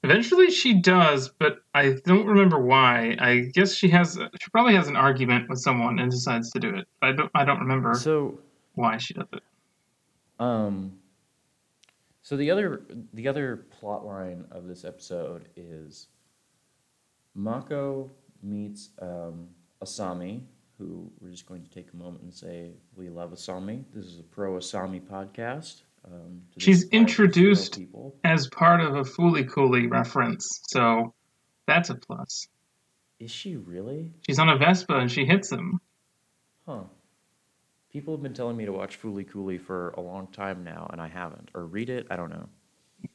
eventually, 0.03 0.51
she 0.51 0.81
does, 0.81 1.31
but 1.39 1.59
I 1.75 1.97
don't 2.05 2.27
remember 2.27 2.59
why. 2.59 3.17
I 3.19 3.51
guess 3.55 3.75
she 3.75 3.89
has. 3.91 4.19
She 4.41 4.51
probably 4.51 4.75
has 4.75 4.89
an 4.89 4.97
argument 4.97 5.49
with 5.49 5.61
someone 5.61 5.99
and 5.99 6.11
decides 6.11 6.51
to 6.53 6.59
do 6.59 6.75
it. 6.75 6.87
I 7.03 7.13
don't. 7.13 7.31
I 7.35 7.45
don't 7.45 7.61
remember 7.61 7.95
So, 7.95 8.39
why 8.77 8.97
she 8.99 9.15
does 9.15 9.27
it. 9.33 9.43
um, 10.39 10.99
so 12.23 12.37
the 12.37 12.51
other 12.51 12.83
the 13.13 13.27
other 13.29 13.67
plot 13.79 14.05
line 14.07 14.45
of 14.51 14.67
this 14.67 14.85
episode 14.85 15.49
is 15.57 16.07
Mako 17.35 18.11
meets 18.43 18.91
um, 19.01 19.49
Asami, 19.83 20.43
who 20.79 21.11
we're 21.21 21.31
just 21.31 21.47
going 21.47 21.63
to 21.63 21.71
take 21.71 21.93
a 21.93 21.97
moment 21.97 22.23
and 22.23 22.33
say 22.33 22.73
we 22.95 23.09
love 23.09 23.33
Asami. 23.33 23.85
This 23.95 24.07
is 24.07 24.19
a 24.19 24.23
pro 24.23 24.53
Asami 24.55 25.01
podcast. 25.01 25.83
Um, 26.05 26.43
to 26.53 26.61
She's 26.61 26.83
surprise 26.83 26.85
of 26.85 26.91
zero 26.91 27.01
introduced-. 27.01 27.81
As 28.25 28.49
part 28.49 28.81
of 28.81 28.95
a 28.95 29.03
Fooly 29.03 29.49
Cooly 29.49 29.87
reference, 29.89 30.61
so 30.69 31.15
that's 31.67 31.91
a 31.91 31.95
plus. 31.95 32.47
Is 33.19 33.31
she 33.31 33.57
really? 33.57 34.13
She's 34.27 34.39
on 34.39 34.49
a 34.49 34.59
Vespa 34.59 34.95
and 34.97 35.11
she 35.11 35.25
hits 35.25 35.51
him. 35.51 35.81
Huh. 36.67 36.83
People 37.97 38.13
have 38.13 38.23
been 38.23 38.35
telling 38.35 38.59
me 38.59 38.67
to 38.67 38.73
watch 38.73 39.01
Fooly 39.01 39.27
Cooly 39.27 39.57
for 39.57 39.95
a 39.97 40.03
long 40.03 40.27
time 40.27 40.63
now, 40.63 40.87
and 40.93 41.01
I 41.01 41.09
haven't. 41.09 41.51
Or 41.55 41.65
read 41.65 41.89
it, 41.89 42.07
I 42.11 42.17
don't 42.17 42.29
know. 42.29 42.47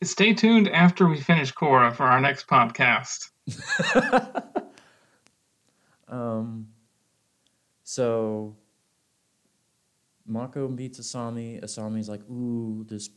Stay 0.01 0.33
tuned 0.33 0.67
after 0.69 1.07
we 1.07 1.21
finish 1.21 1.53
Korra 1.53 1.95
for 1.95 2.05
our 2.05 2.19
next 2.19 2.47
podcast. 2.47 3.29
Um, 6.07 6.67
so 7.83 8.57
Mako 10.25 10.67
meets 10.67 10.99
Asami. 10.99 11.63
Asami's 11.63 12.09
like, 12.09 12.27
ooh, 12.27 12.83
this 12.89 13.11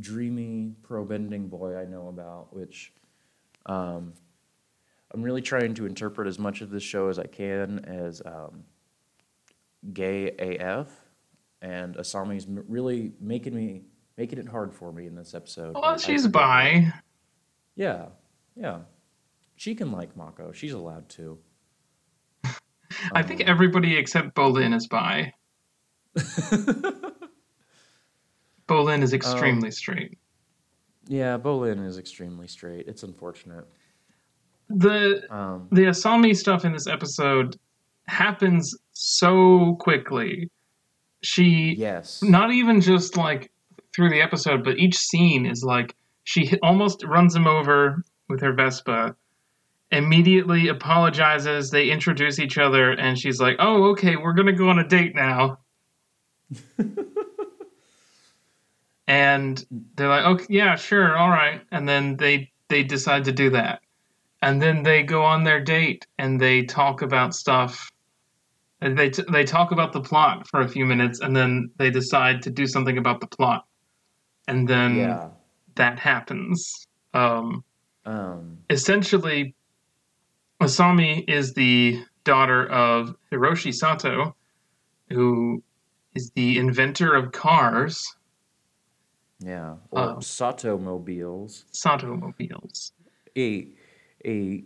dreamy 0.00 0.72
pro 0.82 1.04
bending 1.04 1.48
boy 1.48 1.76
I 1.76 1.84
know 1.84 2.08
about, 2.08 2.54
which 2.56 2.94
um, 3.66 4.14
I'm 5.12 5.22
really 5.22 5.42
trying 5.42 5.74
to 5.74 5.84
interpret 5.84 6.26
as 6.26 6.38
much 6.38 6.62
of 6.62 6.70
this 6.70 6.82
show 6.82 7.08
as 7.08 7.18
I 7.18 7.26
can 7.26 7.84
as 7.84 8.22
um, 8.26 8.64
gay 9.92 10.30
AF. 10.30 10.88
And 11.62 11.96
Asami's 11.96 12.46
really 12.48 13.12
making 13.20 13.54
me 13.54 13.82
making 14.16 14.38
it 14.38 14.48
hard 14.48 14.72
for 14.74 14.92
me 14.92 15.06
in 15.06 15.14
this 15.14 15.34
episode. 15.34 15.74
Well, 15.74 15.96
she's 15.98 16.26
bi. 16.26 16.92
Yeah, 17.74 18.06
yeah. 18.54 18.80
She 19.56 19.74
can 19.74 19.90
like 19.90 20.16
Mako. 20.16 20.52
She's 20.52 20.72
allowed 20.72 21.08
to. 21.10 21.38
I 23.12 23.22
think 23.22 23.40
Um, 23.40 23.48
everybody 23.48 23.96
except 23.96 24.34
Bolin 24.34 24.74
is 24.74 24.86
bi. 24.86 25.32
Bolin 28.68 29.02
is 29.02 29.12
extremely 29.12 29.70
straight. 29.70 30.18
Yeah, 31.06 31.36
Bolin 31.38 31.84
is 31.86 31.98
extremely 31.98 32.48
straight. 32.48 32.86
It's 32.88 33.02
unfortunate. 33.02 33.66
The 34.70 35.22
Um, 35.34 35.68
the 35.70 35.82
Asami 35.82 36.34
stuff 36.36 36.64
in 36.64 36.72
this 36.72 36.86
episode 36.86 37.58
happens 38.06 38.74
so 38.94 39.76
quickly. 39.80 40.48
She 41.22 41.74
yes. 41.76 42.22
not 42.22 42.52
even 42.52 42.80
just 42.80 43.16
like 43.16 43.50
through 43.94 44.10
the 44.10 44.22
episode, 44.22 44.64
but 44.64 44.78
each 44.78 44.96
scene 44.96 45.46
is 45.46 45.62
like 45.62 45.94
she 46.24 46.58
almost 46.62 47.04
runs 47.04 47.36
him 47.36 47.46
over 47.46 48.02
with 48.28 48.40
her 48.40 48.52
Vespa, 48.52 49.14
immediately 49.90 50.68
apologizes. 50.68 51.70
They 51.70 51.90
introduce 51.90 52.38
each 52.38 52.58
other, 52.58 52.92
and 52.92 53.18
she's 53.18 53.40
like, 53.40 53.56
"Oh, 53.58 53.90
okay, 53.90 54.16
we're 54.16 54.32
gonna 54.32 54.52
go 54.52 54.68
on 54.68 54.78
a 54.78 54.88
date 54.88 55.14
now." 55.14 55.58
and 59.06 59.64
they're 59.96 60.08
like, 60.08 60.24
"Okay, 60.24 60.46
yeah, 60.48 60.76
sure, 60.76 61.16
all 61.16 61.30
right." 61.30 61.62
And 61.70 61.88
then 61.88 62.16
they 62.16 62.50
they 62.68 62.82
decide 62.82 63.24
to 63.24 63.32
do 63.32 63.50
that, 63.50 63.80
and 64.42 64.60
then 64.60 64.82
they 64.82 65.02
go 65.02 65.22
on 65.22 65.44
their 65.44 65.60
date 65.60 66.06
and 66.18 66.40
they 66.40 66.64
talk 66.64 67.02
about 67.02 67.34
stuff 67.34 67.90
they 68.92 69.08
t- 69.10 69.24
they 69.32 69.44
talk 69.44 69.72
about 69.72 69.92
the 69.92 70.00
plot 70.00 70.46
for 70.48 70.60
a 70.60 70.68
few 70.68 70.84
minutes 70.84 71.20
and 71.20 71.34
then 71.34 71.70
they 71.78 71.90
decide 71.90 72.42
to 72.42 72.50
do 72.50 72.66
something 72.66 72.98
about 72.98 73.20
the 73.20 73.26
plot 73.26 73.64
and 74.48 74.68
then 74.68 74.96
yeah. 74.96 75.28
that 75.76 75.98
happens 75.98 76.86
um, 77.14 77.64
Um, 78.04 78.58
essentially 78.68 79.54
asami 80.60 81.24
is 81.28 81.54
the 81.54 82.02
daughter 82.24 82.66
of 82.68 83.14
hiroshi 83.32 83.72
sato 83.72 84.34
who 85.10 85.62
is 86.14 86.30
the 86.34 86.58
inventor 86.58 87.14
of 87.14 87.32
cars 87.32 88.02
yeah. 89.40 89.74
Or 89.90 90.00
Um, 90.00 90.22
Sato 90.22 90.78
mobiles. 90.78 91.64
sato 91.72 92.16
mobiles 92.16 92.92
A 93.36 93.68
a 94.24 94.64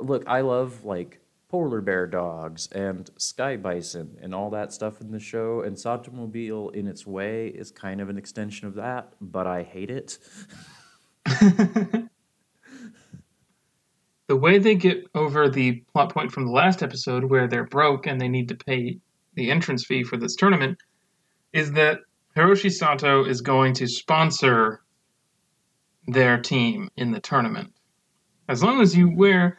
look. 0.00 0.24
I 0.26 0.40
love 0.40 0.84
like 0.84 1.20
polar 1.56 1.80
bear 1.80 2.06
dogs 2.06 2.68
and 2.72 3.08
sky 3.16 3.56
bison 3.56 4.18
and 4.20 4.34
all 4.34 4.50
that 4.50 4.74
stuff 4.74 5.00
in 5.00 5.10
the 5.10 5.18
show. 5.18 5.62
And 5.62 5.78
Sato 5.78 6.12
mobile, 6.12 6.68
in 6.68 6.86
its 6.86 7.06
way, 7.06 7.48
is 7.48 7.70
kind 7.70 8.02
of 8.02 8.10
an 8.10 8.18
extension 8.18 8.68
of 8.68 8.74
that, 8.74 9.14
but 9.22 9.46
I 9.46 9.62
hate 9.62 9.90
it. 9.90 10.18
the 11.24 12.08
way 14.28 14.58
they 14.58 14.74
get 14.74 15.06
over 15.14 15.48
the 15.48 15.82
plot 15.92 16.12
point 16.12 16.30
from 16.30 16.44
the 16.44 16.52
last 16.52 16.82
episode 16.82 17.24
where 17.24 17.48
they're 17.48 17.64
broke 17.64 18.06
and 18.06 18.20
they 18.20 18.28
need 18.28 18.48
to 18.48 18.54
pay 18.54 18.98
the 19.32 19.50
entrance 19.50 19.86
fee 19.86 20.02
for 20.02 20.18
this 20.18 20.36
tournament 20.36 20.76
is 21.54 21.72
that 21.72 22.00
Hiroshi 22.36 22.70
Sato 22.70 23.24
is 23.24 23.40
going 23.40 23.72
to 23.74 23.86
sponsor 23.86 24.82
their 26.06 26.38
team 26.38 26.90
in 26.98 27.12
the 27.12 27.20
tournament. 27.20 27.72
As 28.46 28.62
long 28.62 28.82
as 28.82 28.94
you 28.94 29.10
wear 29.10 29.56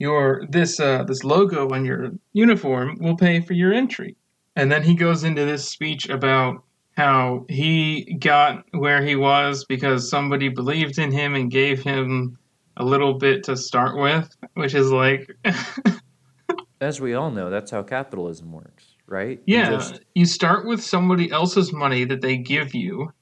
your 0.00 0.46
this 0.48 0.80
uh, 0.80 1.04
this 1.04 1.22
logo 1.22 1.68
on 1.70 1.84
your 1.84 2.10
uniform, 2.32 2.96
we'll 3.00 3.16
pay 3.16 3.40
for 3.40 3.52
your 3.52 3.72
entry. 3.72 4.16
And 4.56 4.72
then 4.72 4.82
he 4.82 4.94
goes 4.94 5.22
into 5.22 5.44
this 5.44 5.68
speech 5.68 6.08
about 6.08 6.64
how 6.96 7.46
he 7.48 8.16
got 8.20 8.64
where 8.72 9.00
he 9.02 9.14
was 9.14 9.64
because 9.64 10.10
somebody 10.10 10.48
believed 10.48 10.98
in 10.98 11.12
him 11.12 11.34
and 11.36 11.50
gave 11.50 11.82
him 11.82 12.36
a 12.76 12.84
little 12.84 13.14
bit 13.14 13.44
to 13.44 13.56
start 13.56 13.96
with, 13.96 14.34
which 14.54 14.74
is 14.74 14.90
like 14.90 15.30
As 16.80 16.98
we 17.00 17.12
all 17.14 17.30
know, 17.30 17.50
that's 17.50 17.70
how 17.70 17.82
capitalism 17.82 18.52
works, 18.52 18.96
right? 19.06 19.38
You 19.44 19.58
Yeah, 19.58 19.70
just- 19.70 20.00
you 20.14 20.24
start 20.24 20.66
with 20.66 20.82
somebody 20.82 21.30
else's 21.30 21.72
money 21.74 22.04
that 22.04 22.22
they 22.22 22.38
give 22.38 22.74
you. 22.74 23.12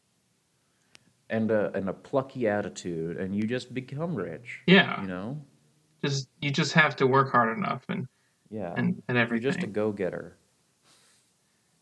and 1.28 1.50
a 1.50 1.70
and 1.74 1.88
a 1.88 1.92
plucky 1.92 2.46
attitude, 2.48 3.16
and 3.18 3.34
you 3.34 3.42
just 3.42 3.74
become 3.74 4.14
rich. 4.14 4.60
Yeah, 4.66 5.00
You 5.02 5.08
know? 5.08 5.42
Just 6.04 6.28
you 6.40 6.50
just 6.50 6.72
have 6.74 6.96
to 6.96 7.06
work 7.06 7.32
hard 7.32 7.56
enough 7.56 7.84
and 7.88 8.06
Yeah. 8.50 8.72
and, 8.76 9.02
and 9.08 9.16
You're 9.16 9.18
everything. 9.18 9.52
just 9.52 9.64
a 9.64 9.66
go 9.66 9.92
getter. 9.92 10.36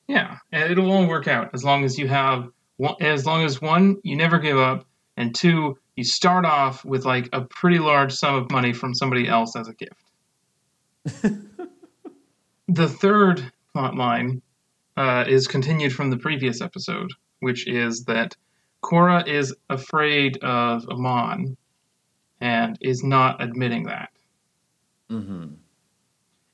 Yeah, 0.08 0.38
and 0.52 0.70
it'll 0.70 0.90
all 0.92 1.06
work 1.06 1.26
out 1.28 1.50
as 1.52 1.64
long 1.64 1.84
as 1.84 1.98
you 1.98 2.06
have 2.08 2.48
one. 2.76 2.94
As 3.00 3.26
long 3.26 3.44
as 3.44 3.60
one, 3.60 3.96
you 4.04 4.16
never 4.16 4.38
give 4.38 4.56
up, 4.56 4.86
and 5.16 5.34
two, 5.34 5.78
you 5.96 6.04
start 6.04 6.44
off 6.44 6.84
with 6.84 7.04
like 7.04 7.28
a 7.32 7.40
pretty 7.42 7.78
large 7.78 8.12
sum 8.12 8.34
of 8.36 8.50
money 8.50 8.72
from 8.72 8.94
somebody 8.94 9.26
else 9.28 9.56
as 9.56 9.68
a 9.68 9.74
gift. 9.74 10.04
the 12.68 12.88
third 12.88 13.50
plot 13.72 13.96
line 13.96 14.42
uh, 14.96 15.24
is 15.26 15.46
continued 15.46 15.92
from 15.92 16.10
the 16.10 16.16
previous 16.16 16.60
episode, 16.60 17.10
which 17.40 17.66
is 17.66 18.04
that 18.04 18.36
Korra 18.82 19.26
is 19.26 19.54
afraid 19.70 20.38
of 20.42 20.86
Amon 20.88 21.56
and 22.40 22.78
is 22.80 23.02
not 23.02 23.42
admitting 23.42 23.84
that. 23.84 24.10
Mm-hmm. 25.10 25.42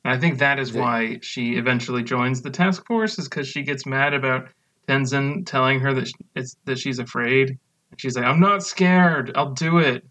And 0.04 0.14
I 0.14 0.18
think 0.18 0.38
that 0.38 0.58
is 0.58 0.72
why 0.72 1.18
she 1.22 1.54
eventually 1.56 2.02
joins 2.02 2.42
the 2.42 2.50
task 2.50 2.84
force, 2.86 3.18
is 3.18 3.28
because 3.28 3.48
she 3.48 3.62
gets 3.62 3.86
mad 3.86 4.14
about 4.14 4.48
Tenzin 4.88 5.46
telling 5.46 5.80
her 5.80 5.94
that 5.94 6.10
it's 6.34 6.56
that 6.64 6.78
she's 6.78 6.98
afraid. 6.98 7.50
And 7.90 8.00
she's 8.00 8.16
like, 8.16 8.24
"I'm 8.24 8.40
not 8.40 8.64
scared. 8.64 9.32
I'll 9.36 9.52
do 9.52 9.78
it." 9.78 10.04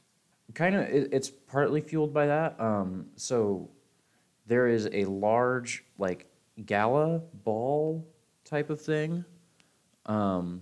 kind 0.53 0.75
of 0.75 0.81
it, 0.83 1.09
it's 1.11 1.29
partly 1.29 1.81
fueled 1.81 2.13
by 2.13 2.25
that 2.27 2.59
um 2.59 3.05
so 3.15 3.69
there 4.47 4.67
is 4.67 4.87
a 4.91 5.05
large 5.05 5.83
like 5.97 6.27
gala 6.65 7.19
ball 7.43 8.07
type 8.43 8.69
of 8.69 8.81
thing 8.81 9.23
um 10.07 10.61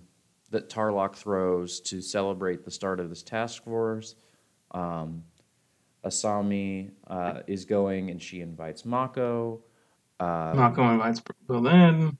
that 0.50 0.68
tarrlok 0.68 1.14
throws 1.14 1.80
to 1.80 2.00
celebrate 2.00 2.64
the 2.64 2.70
start 2.70 3.00
of 3.00 3.08
this 3.08 3.22
task 3.22 3.64
force 3.64 4.14
um 4.72 5.24
asami 6.04 6.90
uh, 7.08 7.40
is 7.46 7.64
going 7.64 8.10
and 8.10 8.22
she 8.22 8.40
invites 8.40 8.84
mako 8.84 9.62
uh, 10.20 10.52
Mako 10.54 10.92
invites 10.92 11.22
Berlin. 11.46 12.18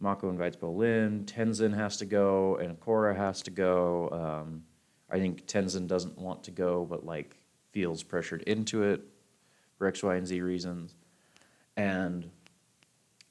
Mako 0.00 0.28
invites 0.28 0.56
Bolin. 0.56 1.24
Tenzin 1.24 1.74
has 1.74 1.96
to 1.98 2.04
go, 2.04 2.56
and 2.56 2.78
Korra 2.80 3.16
has 3.16 3.42
to 3.42 3.50
go. 3.50 4.10
Um, 4.10 4.64
I 5.10 5.18
think 5.18 5.46
Tenzin 5.46 5.86
doesn't 5.86 6.18
want 6.18 6.44
to 6.44 6.50
go, 6.50 6.84
but 6.84 7.06
like 7.06 7.36
feels 7.72 8.02
pressured 8.02 8.42
into 8.42 8.82
it 8.82 9.02
for 9.76 9.86
X, 9.86 10.02
Y, 10.02 10.16
and 10.16 10.26
Z 10.26 10.40
reasons. 10.40 10.94
And 11.76 12.28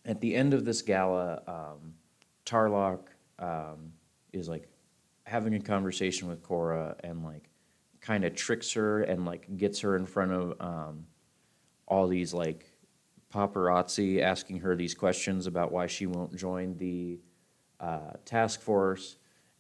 at 0.05 0.21
the 0.21 0.33
end 0.33 0.53
of 0.53 0.63
this 0.63 0.81
gala, 0.81 1.41
um, 1.47 1.93
Tarrlok 2.45 3.01
um, 3.39 3.91
is 4.31 4.47
like 4.47 4.69
having 5.25 5.53
a 5.53 5.59
conversation 5.59 6.29
with 6.29 6.41
Korra 6.41 6.95
and 7.03 7.25
like 7.25 7.49
kind 8.07 8.23
of 8.23 8.33
tricks 8.33 8.71
her 8.71 9.01
and 9.01 9.25
like 9.25 9.45
gets 9.57 9.81
her 9.81 9.97
in 9.97 10.05
front 10.05 10.31
of 10.31 10.55
um, 10.61 11.05
all 11.87 12.07
these 12.07 12.33
like 12.33 12.71
paparazzi 13.33 14.21
asking 14.21 14.59
her 14.59 14.77
these 14.77 14.93
questions 14.93 15.45
about 15.45 15.73
why 15.73 15.87
she 15.87 16.05
won't 16.05 16.33
join 16.33 16.77
the 16.77 17.19
uh, 17.81 18.13
task 18.23 18.61
force. 18.61 19.17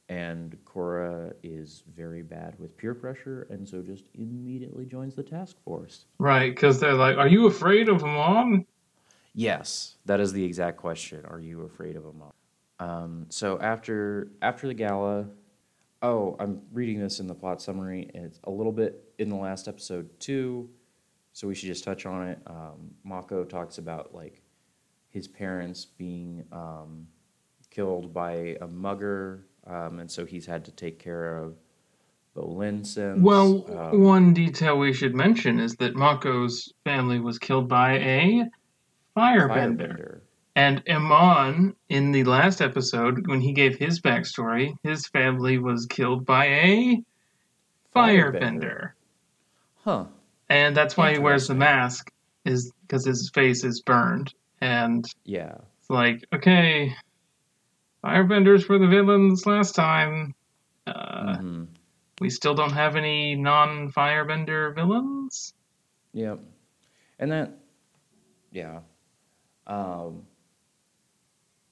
And 0.09 0.57
Korra 0.63 1.33
is 1.43 1.83
very 1.93 2.21
bad 2.21 2.57
with 2.57 2.77
peer 2.77 2.93
pressure, 2.95 3.45
and 3.49 3.67
so 3.67 3.81
just 3.81 4.05
immediately 4.13 4.85
joins 4.85 5.15
the 5.15 5.23
task 5.23 5.57
force. 5.65 6.05
Right, 6.17 6.55
because 6.55 6.79
they're 6.79 6.93
like, 6.93 7.17
"Are 7.17 7.27
you 7.27 7.47
afraid 7.47 7.89
of 7.89 8.01
mom?" 8.01 8.65
Yes, 9.33 9.97
that 10.05 10.21
is 10.21 10.31
the 10.31 10.45
exact 10.45 10.77
question. 10.77 11.25
Are 11.25 11.41
you 11.41 11.63
afraid 11.63 11.97
of 11.97 12.05
a 12.05 12.13
mom? 12.13 12.31
Um, 12.79 13.25
so 13.27 13.59
after 13.59 14.29
after 14.41 14.65
the 14.65 14.73
gala, 14.73 15.25
oh, 16.01 16.35
I'm 16.39 16.61
reading 16.71 16.99
this 16.99 17.19
in 17.19 17.27
the 17.27 17.33
plot 17.33 17.61
summary, 17.61 18.09
and 18.13 18.25
it's 18.25 18.39
a 18.43 18.51
little 18.51 18.71
bit 18.71 19.03
in 19.17 19.29
the 19.29 19.35
last 19.35 19.67
episode 19.67 20.09
too. 20.19 20.69
So 21.33 21.47
we 21.47 21.55
should 21.55 21.67
just 21.67 21.83
touch 21.83 22.05
on 22.05 22.27
it. 22.27 22.39
Um, 22.47 22.91
Mako 23.03 23.43
talks 23.43 23.77
about 23.77 24.13
like 24.13 24.41
his 25.09 25.27
parents 25.27 25.85
being 25.85 26.43
um, 26.51 27.07
killed 27.69 28.13
by 28.13 28.57
a 28.61 28.67
mugger, 28.67 29.45
um, 29.65 29.99
and 29.99 30.09
so 30.09 30.25
he's 30.25 30.45
had 30.45 30.65
to 30.65 30.71
take 30.71 30.99
care 30.99 31.37
of 31.37 31.55
Bolin 32.35 32.85
since. 32.85 33.21
Well, 33.21 33.65
um, 33.77 34.01
one 34.01 34.33
detail 34.33 34.77
we 34.77 34.93
should 34.93 35.15
mention 35.15 35.59
is 35.59 35.75
that 35.77 35.95
Mako's 35.95 36.73
family 36.83 37.19
was 37.19 37.39
killed 37.39 37.67
by 37.67 37.97
a 37.97 38.45
firebender. 39.15 39.49
firebender. 39.49 40.19
And 40.57 40.81
Amon, 40.89 41.75
in 41.87 42.11
the 42.11 42.23
last 42.23 42.63
episode, 42.63 43.27
when 43.27 43.41
he 43.41 43.53
gave 43.53 43.77
his 43.77 44.01
backstory, 44.01 44.75
his 44.81 45.05
family 45.05 45.59
was 45.59 45.85
killed 45.85 46.25
by 46.25 46.45
a 46.47 47.03
firebender. 47.95 48.93
Huh. 49.83 50.05
And 50.49 50.75
that's 50.75 50.97
why 50.97 51.11
he 51.13 51.19
wears 51.19 51.47
the 51.47 51.53
mask, 51.53 52.11
is 52.43 52.71
because 52.81 53.05
his 53.05 53.29
face 53.35 53.63
is 53.63 53.81
burned. 53.81 54.33
And 54.59 55.05
Yeah. 55.25 55.57
it's 55.79 55.91
like, 55.91 56.25
okay, 56.33 56.95
firebenders 58.03 58.67
were 58.67 58.79
the 58.79 58.87
villains 58.87 59.45
last 59.45 59.75
time. 59.75 60.33
Uh, 60.87 61.37
Mhm. 61.37 61.67
We 62.19 62.31
still 62.31 62.55
don't 62.55 62.71
have 62.73 62.95
any 62.95 63.35
non 63.35 63.91
firebender 63.91 64.73
villains. 64.73 65.53
Yep. 66.13 66.39
And 67.19 67.31
that, 67.31 67.59
yeah. 68.49 68.79
Um, 69.67 70.25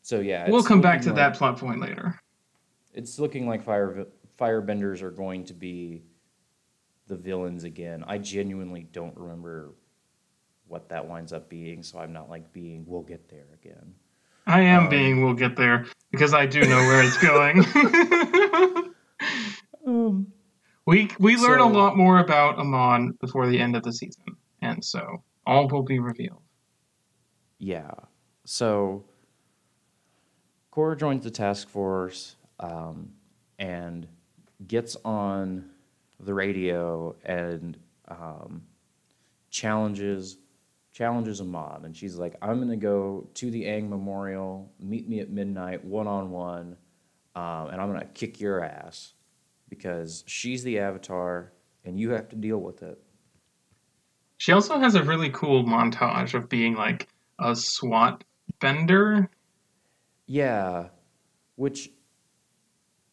so 0.06 0.20
yeah, 0.20 0.48
we'll 0.52 0.62
come 0.62 0.82
back 0.82 1.02
to 1.02 1.08
looking 1.08 1.16
that 1.16 1.34
plot 1.36 1.58
point 1.58 1.82
later. 1.82 2.22
It's 2.94 3.18
looking 3.18 3.48
like 3.48 3.64
fire 3.64 4.06
firebenders 4.40 5.02
are 5.02 5.10
going 5.10 5.46
to 5.46 5.54
be 5.56 6.04
the 7.08 7.16
villains 7.16 7.64
again. 7.64 8.04
I 8.06 8.20
genuinely 8.20 8.84
don't 8.84 9.18
remember 9.18 9.74
what 10.68 10.90
that 10.90 11.08
winds 11.08 11.34
up 11.34 11.50
being, 11.50 11.82
so 11.82 11.98
I'm 11.98 12.14
not 12.14 12.30
like 12.30 12.54
being. 12.54 12.86
We'll 12.86 13.02
get 13.02 13.30
there 13.30 13.48
again. 13.60 13.96
I 14.46 14.62
am 14.62 14.84
Um, 14.84 14.90
being, 14.90 15.24
we'll 15.26 15.34
get 15.34 15.56
there, 15.56 15.88
because 16.12 16.36
I 16.36 16.46
do 16.46 16.62
know 16.62 16.78
where 16.78 17.02
it's 17.04 17.18
going. 17.18 17.66
Um. 19.88 20.32
we 20.86 21.10
we 21.20 21.36
learn 21.36 21.60
a 21.60 21.68
lot 21.68 21.96
more 21.96 22.20
about 22.20 22.58
Amon 22.58 23.18
before 23.22 23.48
the 23.48 23.60
end 23.60 23.76
of 23.76 23.82
the 23.82 23.94
season, 23.94 24.36
and 24.62 24.84
so 24.86 25.24
all 25.48 25.68
will 25.68 25.84
be 25.84 26.00
revealed. 26.00 26.42
Yeah. 27.58 27.92
So 28.46 29.06
Korra 30.76 30.98
joins 30.98 31.24
the 31.24 31.32
task 31.32 31.70
force 31.70 32.36
um, 32.60 33.14
and 33.58 34.08
gets 34.68 34.98
on 35.06 35.70
the 36.20 36.34
radio 36.34 37.16
and 37.24 37.78
um, 38.10 38.64
challenges 39.50 40.38
challenges 40.92 41.42
Amon, 41.42 41.84
and 41.84 41.96
she's 41.96 42.16
like, 42.16 42.36
"I'm 42.42 42.60
gonna 42.60 42.78
go 42.78 43.28
to 43.36 43.52
the 43.52 43.64
Aang 43.64 43.90
Memorial. 43.90 44.72
Meet 44.80 45.10
me 45.10 45.20
at 45.20 45.30
midnight, 45.30 45.84
one 45.84 46.08
on 46.08 46.32
one, 46.32 46.78
and 47.36 47.82
I'm 47.82 47.92
gonna 47.92 48.06
kick 48.14 48.40
your 48.40 48.64
ass 48.64 49.14
because 49.68 50.24
she's 50.26 50.64
the 50.64 50.80
Avatar, 50.80 51.52
and 51.84 52.00
you 52.00 52.12
have 52.12 52.30
to 52.30 52.36
deal 52.38 52.60
with 52.60 52.82
it." 52.82 53.02
She 54.38 54.54
also 54.54 54.80
has 54.80 54.96
a 54.96 55.04
really 55.04 55.30
cool 55.30 55.66
montage 55.66 56.34
of 56.34 56.48
being 56.48 56.76
like 56.76 57.08
a 57.40 57.56
SWAT 57.56 58.24
bender. 58.60 59.30
Yeah, 60.28 60.90
which 61.56 61.92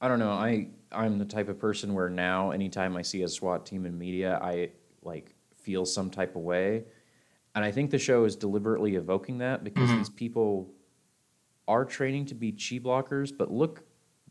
I 0.01 0.09
don't 0.09 0.19
know. 0.19 0.33
I 0.33 0.69
I'm 0.91 1.19
the 1.19 1.25
type 1.25 1.49
of 1.49 1.59
person 1.59 1.95
where 1.95 2.11
now 2.11 2.51
anytime 2.51 2.97
I 2.97 3.03
see 3.03 3.23
a 3.23 3.29
SWAT 3.29 3.65
team 3.65 3.87
in 3.87 3.97
media, 3.97 4.39
I 4.43 4.71
like 5.03 5.35
feel 5.57 5.85
some 5.87 6.11
type 6.11 6.37
of 6.37 6.43
way. 6.43 6.85
And 7.55 7.65
I 7.65 7.71
think 7.71 7.91
the 7.91 7.99
show 7.99 8.25
is 8.25 8.35
deliberately 8.37 8.97
evoking 8.97 9.39
that 9.39 9.63
because 9.63 9.91
Mhm. 9.91 9.99
these 9.99 10.09
people 10.11 10.73
are 11.69 11.85
training 11.85 12.27
to 12.27 12.35
be 12.35 12.53
chi 12.53 12.79
blockers, 12.79 13.37
but 13.37 13.51
look 13.51 13.85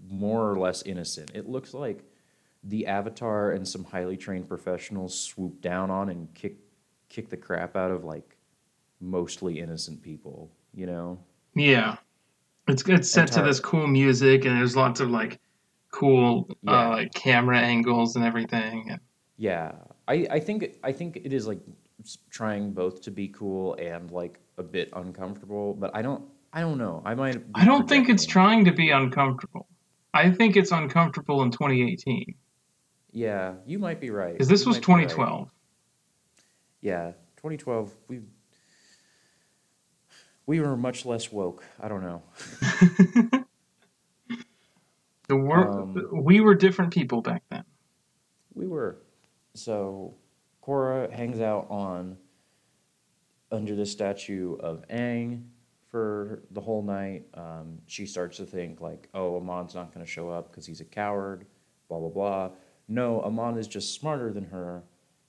more 0.10 0.50
or 0.52 0.58
less 0.60 0.82
innocent. 0.84 1.32
It 1.34 1.48
looks 1.48 1.74
like 1.74 2.04
the 2.64 2.86
Avatar 2.88 3.52
and 3.52 3.68
some 3.68 3.84
highly 3.86 4.18
trained 4.18 4.48
professionals 4.48 5.18
swoop 5.20 5.62
down 5.62 5.90
on 5.90 6.10
and 6.10 6.34
kick 6.34 6.58
kick 7.10 7.30
the 7.30 7.38
crap 7.38 7.76
out 7.76 7.92
of 7.92 8.04
like 8.04 8.38
mostly 9.00 9.60
innocent 9.60 10.02
people, 10.02 10.52
you 10.74 10.86
know? 10.86 11.20
Yeah, 11.56 11.98
it's 12.72 12.84
it's 12.88 13.12
set 13.12 13.32
to 13.34 13.42
this 13.42 13.60
cool 13.60 13.88
music, 13.88 14.46
and 14.46 14.58
there's 14.58 14.76
lots 14.76 15.00
of 15.00 15.10
like 15.10 15.40
cool 15.92 16.50
Yeah. 16.62 16.88
uh, 16.88 16.90
like 16.90 17.14
camera 17.14 17.60
angles 17.60 18.16
and 18.16 18.26
everything. 18.26 18.98
Yeah, 19.38 19.74
I, 20.08 20.28
I 20.32 20.40
think 20.40 20.78
I 20.84 20.92
think 20.92 21.18
it 21.18 21.34
is 21.34 21.48
like 21.48 21.60
trying 22.30 22.74
both 22.74 23.02
to 23.04 23.12
be 23.12 23.28
cool 23.30 23.76
and 23.76 24.10
like 24.12 24.40
a 24.58 24.64
bit 24.64 24.90
uncomfortable, 24.94 25.74
but 25.74 25.92
I 25.96 26.02
don't 26.02 26.24
I 26.54 26.62
don't 26.62 26.78
know. 26.78 27.02
I 27.06 27.16
might. 27.16 27.44
I 27.56 27.66
don't 27.66 27.88
think 27.88 28.10
it's 28.10 28.26
trying 28.26 28.66
to 28.66 28.72
be 28.72 28.92
uncomfortable. 28.92 29.68
I 30.14 30.30
think 30.32 30.58
it's 30.58 30.72
uncomfortable 30.72 31.42
in 31.44 31.52
2018 31.52 32.36
Yeah, 33.14 33.56
you 33.66 33.80
might 33.80 34.00
be 34.02 34.10
right. 34.10 34.34
because 34.34 34.48
this 34.50 34.66
You 34.66 34.70
was 34.70 34.78
might 34.78 34.86
be 34.86 34.94
right. 34.94 35.10
2012. 35.10 35.50
Yeah, 36.82 37.12
2012. 37.38 37.94
We 38.08 38.22
we 40.52 40.60
were 40.60 40.76
much 40.76 41.06
less 41.06 41.32
woke. 41.32 41.64
I 41.80 41.88
don't 41.88 42.04
know. 42.04 42.22
The 45.30 45.38
wor- 45.38 45.70
Um, 45.84 46.08
we 46.26 46.42
were 46.42 46.54
different 46.56 46.92
people 46.94 47.22
back 47.22 47.42
then. 47.50 47.64
We 48.54 48.68
were. 48.68 48.98
So 49.54 50.16
Korra 50.62 51.10
hangs 51.10 51.40
out 51.40 51.68
on 51.70 52.18
under 53.50 53.74
the 53.74 53.86
statue 53.86 54.56
of 54.58 54.86
Aang 54.90 55.44
for 55.90 56.44
the 56.52 56.60
whole 56.60 56.84
night. 56.84 57.28
Um, 57.34 57.78
she 57.88 58.06
starts 58.06 58.36
to 58.38 58.46
think 58.46 58.82
like, 58.82 59.08
oh, 59.14 59.38
Amon's 59.38 59.74
not 59.74 59.94
going 59.94 60.06
to 60.06 60.12
show 60.12 60.30
up 60.30 60.52
because 60.52 60.66
he's 60.66 60.82
a 60.82 60.86
coward. 60.86 61.46
Blah 61.88 62.00
blah 62.00 62.10
blah. 62.10 62.50
No, 62.90 63.22
Amon 63.22 63.58
is 63.58 63.68
just 63.70 63.94
smarter 63.94 64.34
than 64.34 64.44
her. 64.46 64.84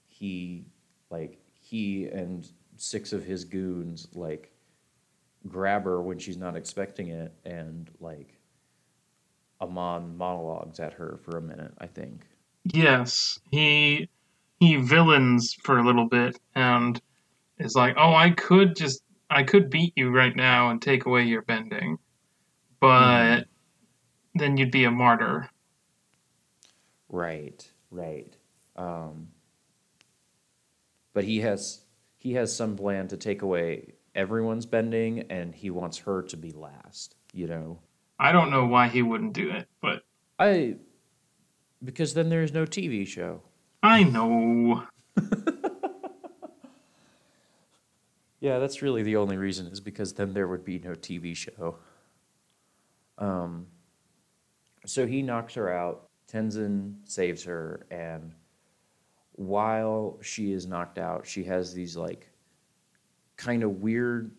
He 0.08 0.66
like 1.10 1.38
he 1.52 2.06
and 2.06 2.44
six 2.76 3.12
of 3.12 3.24
his 3.24 3.44
goons 3.44 4.08
like 4.14 4.51
grab 5.48 5.84
her 5.84 6.00
when 6.00 6.18
she's 6.18 6.36
not 6.36 6.56
expecting 6.56 7.08
it 7.08 7.32
and 7.44 7.90
like 8.00 8.38
Amon 9.60 10.16
monologues 10.16 10.80
at 10.80 10.92
her 10.94 11.18
for 11.24 11.38
a 11.38 11.42
minute, 11.42 11.72
I 11.78 11.86
think. 11.86 12.26
Yes, 12.64 13.38
he 13.50 14.08
he 14.60 14.76
villains 14.76 15.54
for 15.54 15.78
a 15.78 15.84
little 15.84 16.08
bit 16.08 16.38
and 16.54 17.00
is 17.58 17.74
like, 17.74 17.94
"Oh, 17.96 18.14
I 18.14 18.30
could 18.30 18.76
just 18.76 19.02
I 19.30 19.42
could 19.42 19.70
beat 19.70 19.92
you 19.96 20.10
right 20.10 20.34
now 20.34 20.70
and 20.70 20.80
take 20.80 21.06
away 21.06 21.24
your 21.24 21.42
bending, 21.42 21.98
but 22.80 23.46
then 24.34 24.56
you'd 24.56 24.70
be 24.70 24.84
a 24.84 24.90
martyr." 24.90 25.48
Right, 27.08 27.68
right. 27.90 28.34
Um, 28.76 29.28
but 31.12 31.24
he 31.24 31.40
has 31.40 31.84
he 32.18 32.34
has 32.34 32.54
some 32.54 32.76
plan 32.76 33.08
to 33.08 33.16
take 33.16 33.42
away 33.42 33.94
everyone's 34.14 34.66
bending, 34.66 35.20
and 35.30 35.54
he 35.54 35.70
wants 35.70 35.98
her 35.98 36.22
to 36.22 36.36
be 36.36 36.52
last. 36.52 37.16
You 37.32 37.46
know, 37.46 37.78
I 38.18 38.32
don't 38.32 38.50
know 38.50 38.66
why 38.66 38.88
he 38.88 39.02
wouldn't 39.02 39.32
do 39.32 39.50
it, 39.50 39.68
but 39.80 40.02
I 40.38 40.76
because 41.82 42.14
then 42.14 42.28
there's 42.28 42.52
no 42.52 42.64
TV 42.64 43.06
show. 43.06 43.42
I 43.82 44.02
know. 44.04 44.84
Yeah, 48.42 48.58
that's 48.58 48.82
really 48.82 49.04
the 49.04 49.14
only 49.18 49.36
reason 49.36 49.68
is 49.68 49.78
because 49.78 50.14
then 50.14 50.34
there 50.34 50.48
would 50.48 50.64
be 50.64 50.80
no 50.80 50.94
TV 50.94 51.36
show. 51.36 51.76
Um, 53.16 53.68
so 54.84 55.06
he 55.06 55.22
knocks 55.22 55.54
her 55.54 55.72
out. 55.72 56.08
Tenzin 56.28 56.96
saves 57.04 57.44
her, 57.44 57.86
and 57.88 58.34
while 59.36 60.18
she 60.22 60.50
is 60.52 60.66
knocked 60.66 60.98
out, 60.98 61.24
she 61.24 61.44
has 61.44 61.72
these 61.72 61.96
like 61.96 62.31
kind 63.42 63.62
of 63.62 63.82
weird 63.82 64.30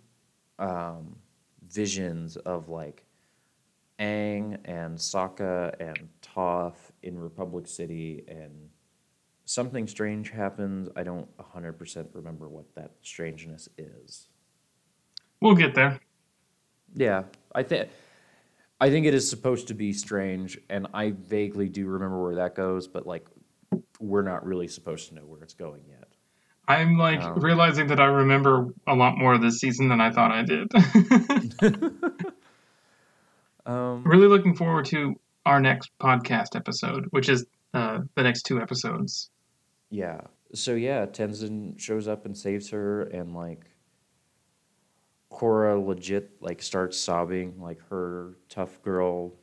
um, 0.59 1.15
visions 1.67 2.37
of 2.37 2.69
like 2.69 3.03
Aang 3.99 4.57
and 4.65 4.97
Sokka 4.97 5.75
and 5.79 6.07
Toph 6.21 6.91
in 7.03 7.17
Republic 7.17 7.67
City, 7.67 8.23
and 8.27 8.69
something 9.45 9.87
strange 9.87 10.29
happens. 10.29 10.89
I 10.95 11.03
don't 11.03 11.27
100% 11.37 12.07
remember 12.13 12.49
what 12.49 12.73
that 12.75 12.91
strangeness 13.01 13.69
is. 13.77 14.27
We'll 15.41 15.55
get 15.55 15.75
there. 15.75 15.99
Yeah, 16.95 17.23
I 17.53 17.63
think 17.63 17.89
I 18.79 18.89
think 18.89 19.05
it 19.05 19.13
is 19.13 19.29
supposed 19.29 19.67
to 19.69 19.73
be 19.73 19.93
strange, 19.93 20.57
and 20.69 20.87
I 20.93 21.11
vaguely 21.11 21.69
do 21.69 21.87
remember 21.87 22.21
where 22.21 22.35
that 22.35 22.55
goes, 22.55 22.87
but 22.87 23.05
like 23.05 23.27
we're 23.99 24.21
not 24.21 24.45
really 24.45 24.67
supposed 24.67 25.09
to 25.09 25.15
know 25.15 25.21
where 25.21 25.41
it's 25.41 25.53
going 25.53 25.81
yet. 25.89 26.02
I'm 26.67 26.97
like 26.97 27.21
Oh. 27.21 27.31
realizing 27.33 27.87
that 27.87 27.99
I 27.99 28.05
remember 28.05 28.73
a 28.87 28.95
lot 28.95 29.17
more 29.17 29.33
of 29.33 29.41
this 29.41 29.59
season 29.59 29.89
than 29.89 29.99
I 30.01 30.11
thought 30.11 30.31
I 30.31 30.43
did. 30.43 30.71
Um, 33.65 34.03
really 34.03 34.27
looking 34.27 34.55
forward 34.55 34.83
to 34.87 35.17
our 35.45 35.61
next 35.61 35.89
podcast 35.97 36.53
episode, 36.55 37.05
which 37.11 37.29
is 37.29 37.45
uh, 37.73 37.99
the 38.15 38.23
next 38.23 38.43
two 38.43 38.61
episodes. 38.61 39.29
yeah. 39.89 40.21
So 40.53 40.75
yeah, 40.75 41.05
Tenzin 41.07 41.79
shows 41.79 42.07
up 42.07 42.25
and 42.25 42.37
saves 42.37 42.69
her, 42.69 43.03
and 43.03 43.33
like 43.33 43.65
Korra 45.31 45.83
legit 45.83 46.29
like 46.41 46.61
starts 46.61 46.99
sobbing, 46.99 47.59
like 47.59 47.79
her 47.89 48.35
tough 48.49 48.79
girl, 48.83 49.33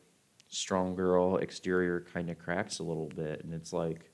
strong 0.48 0.94
girl 0.94 1.38
exterior 1.38 2.04
kind 2.12 2.30
of 2.30 2.38
cracks 2.38 2.78
a 2.78 2.84
little 2.84 3.08
bit, 3.08 3.42
and 3.42 3.52
it's 3.52 3.72
like 3.72 4.09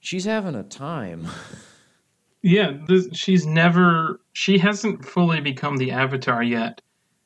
she's 0.00 0.24
having 0.24 0.54
a 0.54 0.62
time. 0.62 1.28
Yeah, 2.40 2.78
this, 2.86 3.08
she's 3.14 3.44
never, 3.44 4.20
she 4.32 4.58
hasn't 4.58 5.04
fully 5.04 5.40
become 5.40 5.76
the 5.76 5.90
Avatar 5.90 6.40
yet, 6.40 6.80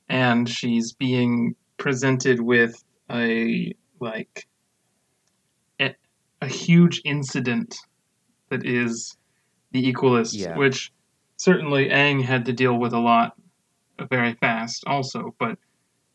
and 0.09 0.49
she's 0.49 0.95
being 0.95 1.55
presented 1.77 2.41
with 2.41 2.83
a 3.11 3.75
like 4.01 4.47
a, 5.79 5.95
a 6.41 6.47
huge 6.47 7.03
incident 7.05 7.77
that 8.49 8.65
is 8.65 9.15
the 9.73 9.93
Equalists, 9.93 10.35
Yeah. 10.35 10.57
which 10.57 10.91
certainly 11.37 11.91
Aang 11.91 12.23
had 12.25 12.47
to 12.47 12.55
deal 12.55 12.79
with 12.79 12.95
a 12.95 12.99
lot 12.99 13.35
very 14.11 14.33
fast, 14.41 14.83
also, 14.87 15.35
but 15.39 15.59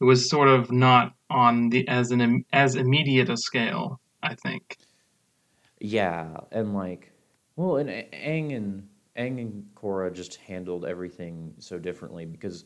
it 0.02 0.06
was 0.06 0.28
sort 0.28 0.48
of 0.48 0.72
not 0.72 1.13
on 1.30 1.70
the 1.70 1.88
as 1.88 2.10
an 2.10 2.43
as 2.52 2.74
immediate 2.74 3.30
a 3.30 3.38
scale. 3.38 4.00
I 4.24 4.34
think. 4.34 4.78
Yeah, 5.80 6.38
and 6.52 6.74
like, 6.74 7.12
well, 7.56 7.78
and 7.78 7.90
A- 7.90 8.10
Aang 8.13 8.56
and 8.56 8.88
Aang 9.18 9.40
and 9.42 9.66
Korra 9.76 10.13
just 10.13 10.36
handled 10.38 10.86
everything 10.86 11.54
so 11.60 11.78
differently 11.80 12.26
because 12.26 12.66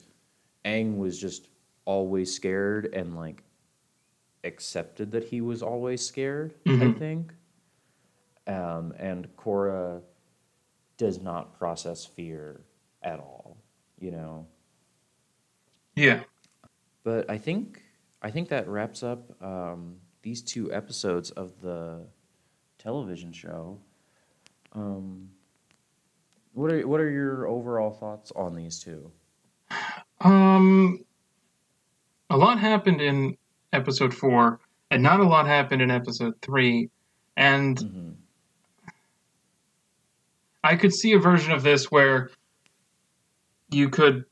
Aang 0.65 0.97
was 0.97 1.19
just 1.19 1.49
always 1.85 2.33
scared 2.33 2.93
and 2.93 3.15
like 3.15 3.43
accepted 4.43 5.11
that 5.11 5.23
he 5.23 5.41
was 5.41 5.61
always 5.61 6.05
scared. 6.05 6.55
I 6.65 6.69
Mhm. 6.69 6.97
think, 6.97 7.33
um, 8.47 8.93
and 8.97 9.27
Korra 9.35 10.01
does 10.97 11.21
not 11.21 11.57
process 11.57 12.05
fear 12.05 12.61
at 13.01 13.19
all. 13.19 13.57
You 13.99 14.11
know, 14.11 14.47
Yeah. 15.95 16.23
but 17.03 17.29
I 17.29 17.37
think 17.37 17.83
I 18.23 18.29
think 18.31 18.49
that 18.49 18.67
wraps 18.67 19.01
up 19.03 19.41
um, 19.43 19.99
these 20.21 20.41
two 20.43 20.71
episodes 20.71 21.31
of 21.31 21.59
the 21.61 22.07
television 22.81 23.31
show. 23.31 23.77
Um, 24.73 25.29
what 26.53 26.71
are 26.71 26.87
what 26.87 26.99
are 26.99 27.09
your 27.09 27.47
overall 27.47 27.91
thoughts 27.91 28.31
on 28.35 28.55
these 28.55 28.79
two? 28.79 29.11
Um, 30.19 31.03
a 32.29 32.37
lot 32.37 32.59
happened 32.59 33.01
in 33.01 33.37
episode 33.73 34.13
four, 34.13 34.59
and 34.89 35.03
not 35.03 35.19
a 35.19 35.23
lot 35.23 35.47
happened 35.47 35.81
in 35.81 35.91
episode 35.91 36.35
three. 36.41 36.89
And 37.37 37.77
Mhm. 37.77 38.15
I 40.63 40.75
could 40.75 40.93
see 40.93 41.13
a 41.13 41.19
version 41.19 41.51
of 41.51 41.63
this 41.63 41.91
where 41.91 42.29
you 43.69 43.89
could 43.89 44.25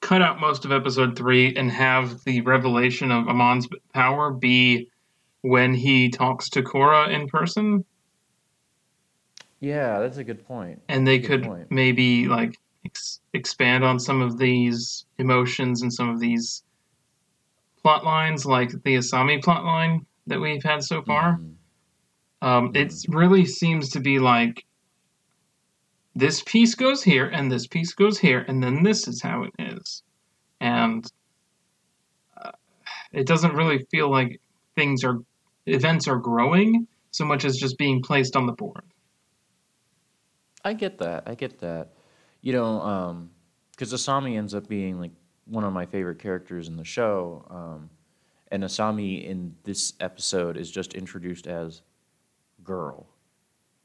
cut 0.00 0.20
out 0.22 0.40
most 0.40 0.64
of 0.64 0.72
episode 0.72 1.16
three 1.16 1.54
and 1.56 1.70
have 1.70 2.22
the 2.24 2.40
revelation 2.42 3.10
of 3.10 3.28
Amon's 3.28 3.68
power 3.92 4.30
be 4.30 4.90
when 5.42 5.74
he 5.74 6.08
talks 6.10 6.48
to 6.50 6.62
Korra 6.62 7.10
in 7.10 7.28
person, 7.28 7.84
Yeah, 9.60 9.98
that's 10.00 10.18
a 10.18 10.24
good 10.24 10.46
point. 10.46 10.80
and 10.88 11.06
they 11.06 11.18
could 11.18 11.44
point. 11.44 11.70
maybe 11.70 12.26
like 12.28 12.56
ex- 12.84 13.20
expand 13.34 13.84
on 13.84 13.98
some 13.98 14.20
of 14.22 14.38
these 14.38 15.06
emotions 15.18 15.82
and 15.82 15.92
some 15.92 16.08
of 16.08 16.20
these 16.20 16.62
plot 17.82 18.04
lines, 18.04 18.44
like 18.46 18.70
the 18.70 18.96
Asami 18.96 19.42
plot 19.42 19.64
line 19.64 20.04
that 20.26 20.40
we've 20.40 20.62
had 20.62 20.82
so 20.82 21.02
far. 21.02 21.38
Mhm. 21.38 21.54
Um, 22.40 22.70
it 22.74 22.92
really 23.08 23.44
seems 23.46 23.88
to 23.90 24.00
be 24.00 24.18
like 24.20 24.64
this 26.14 26.42
piece 26.42 26.74
goes 26.74 27.02
here 27.02 27.26
and 27.28 27.50
this 27.50 27.66
piece 27.66 27.92
goes 27.94 28.18
here 28.18 28.44
and 28.48 28.62
then 28.62 28.82
this 28.82 29.06
is 29.08 29.22
how 29.22 29.42
it 29.44 29.52
is 29.58 30.02
and 30.60 31.10
uh, 32.36 32.50
it 33.12 33.26
doesn't 33.26 33.54
really 33.54 33.84
feel 33.90 34.10
like 34.10 34.40
things 34.76 35.04
are 35.04 35.18
events 35.68 36.08
are 36.08 36.16
growing 36.16 36.86
so 37.10 37.24
much 37.24 37.44
as 37.44 37.56
just 37.56 37.78
being 37.78 38.02
placed 38.02 38.36
on 38.36 38.46
the 38.46 38.52
board 38.52 38.84
I 40.64 40.74
get 40.74 40.98
that. 40.98 41.22
I 41.26 41.34
get 41.34 41.60
that. 41.60 41.92
You 42.40 42.52
know, 42.52 42.80
um, 42.80 43.30
because 43.70 43.92
Asami 43.92 44.36
ends 44.36 44.54
up 44.54 44.68
being 44.68 45.00
like 45.00 45.12
one 45.44 45.64
of 45.64 45.72
my 45.72 45.86
favorite 45.86 46.18
characters 46.18 46.68
in 46.68 46.76
the 46.76 46.84
show, 46.84 47.44
um, 47.48 47.90
and 48.50 48.62
Asami 48.62 49.24
in 49.24 49.54
this 49.64 49.92
episode 50.00 50.56
is 50.56 50.70
just 50.70 50.94
introduced 50.94 51.46
as 51.46 51.82
girl. 52.64 53.06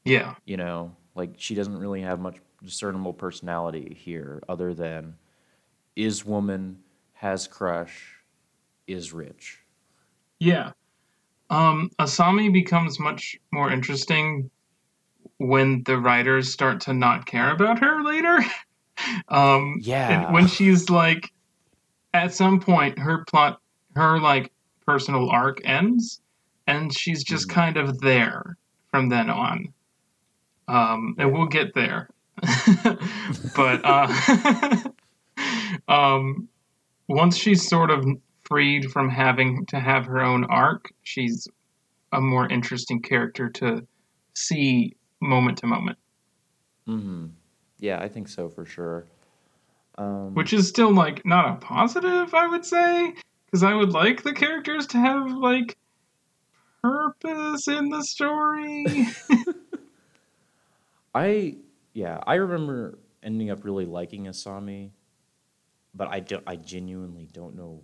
yeah 0.04 0.34
You 0.44 0.56
know, 0.56 0.96
like 1.14 1.34
she 1.36 1.54
doesn't 1.54 1.78
really 1.78 2.02
have 2.02 2.20
much 2.20 2.36
discernible 2.62 3.12
personality 3.12 3.96
here, 3.98 4.42
other 4.48 4.74
than 4.74 5.16
is 5.96 6.24
woman, 6.24 6.80
has 7.12 7.46
crush, 7.46 8.16
is 8.86 9.12
rich. 9.12 9.60
yeah 10.40 10.72
um, 11.54 11.90
asami 12.00 12.52
becomes 12.52 12.98
much 12.98 13.36
more 13.52 13.70
interesting 13.70 14.50
when 15.38 15.82
the 15.84 15.96
writers 15.98 16.52
start 16.52 16.80
to 16.80 16.92
not 16.92 17.26
care 17.26 17.50
about 17.52 17.78
her 17.78 18.02
later 18.02 18.44
um, 19.28 19.78
Yeah. 19.80 20.32
when 20.32 20.46
she's 20.46 20.90
like, 20.90 21.30
at 22.12 22.32
some 22.32 22.60
point, 22.60 22.98
her 22.98 23.24
plot, 23.24 23.60
her 23.96 24.18
like 24.20 24.50
personal 24.86 25.30
arc 25.30 25.58
ends, 25.66 26.20
and 26.66 26.96
she's 26.96 27.22
just 27.24 27.48
Mhm. 27.48 27.52
kind 27.54 27.76
of 27.76 28.00
there 28.00 28.56
from 28.90 29.08
then 29.08 29.30
on. 29.30 29.72
Um, 30.68 31.14
and 31.18 31.32
we'll 31.32 31.46
get 31.46 31.74
there. 31.74 32.08
but 33.56 33.80
uh, 33.84 34.08
um, 35.88 36.48
once 37.08 37.36
she's 37.36 37.68
sort 37.68 37.90
of 37.90 38.04
freed 38.44 38.90
from 38.90 39.08
having 39.08 39.66
to 39.66 39.80
have 39.80 40.06
her 40.06 40.20
own 40.20 40.44
arc, 40.44 40.90
she's 41.02 41.48
a 42.12 42.20
more 42.20 42.48
interesting 42.48 43.02
character 43.02 43.48
to 43.50 43.86
see 44.34 44.94
moment 45.20 45.58
to 45.58 45.66
moment, 45.66 45.98
hmm 46.86 47.26
Yeah, 47.78 48.00
I 48.00 48.08
think 48.08 48.28
so 48.28 48.48
for 48.48 48.64
sure. 48.64 49.06
Um, 49.96 50.34
which 50.34 50.52
is 50.52 50.68
still 50.68 50.92
like 50.92 51.24
not 51.24 51.48
a 51.48 51.56
positive, 51.56 52.34
I 52.34 52.46
would 52.48 52.64
say, 52.64 53.14
because 53.46 53.62
I 53.62 53.74
would 53.74 53.92
like 53.92 54.22
the 54.22 54.32
characters 54.32 54.86
to 54.88 54.98
have 54.98 55.30
like 55.30 55.76
purpose 56.82 57.68
in 57.68 57.88
the 57.90 58.02
story. 58.02 59.06
I 61.14 61.56
yeah, 61.92 62.18
I 62.26 62.34
remember 62.34 62.98
ending 63.22 63.50
up 63.50 63.64
really 63.64 63.86
liking 63.86 64.24
Asami, 64.24 64.90
but 65.94 66.08
I 66.08 66.20
don't. 66.20 66.42
I 66.46 66.56
genuinely 66.56 67.28
don't 67.32 67.54
know. 67.54 67.82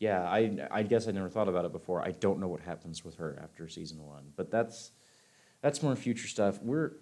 Yeah, 0.00 0.22
I 0.22 0.66
I 0.70 0.82
guess 0.82 1.06
I 1.06 1.12
never 1.12 1.28
thought 1.28 1.48
about 1.48 1.66
it 1.66 1.72
before. 1.72 2.02
I 2.02 2.12
don't 2.12 2.40
know 2.40 2.48
what 2.48 2.62
happens 2.62 3.04
with 3.04 3.16
her 3.16 3.38
after 3.42 3.68
season 3.68 4.02
one, 4.02 4.32
but 4.34 4.50
that's 4.50 4.92
that's 5.60 5.82
more 5.82 5.94
future 5.94 6.26
stuff. 6.26 6.58
We're 6.62 6.92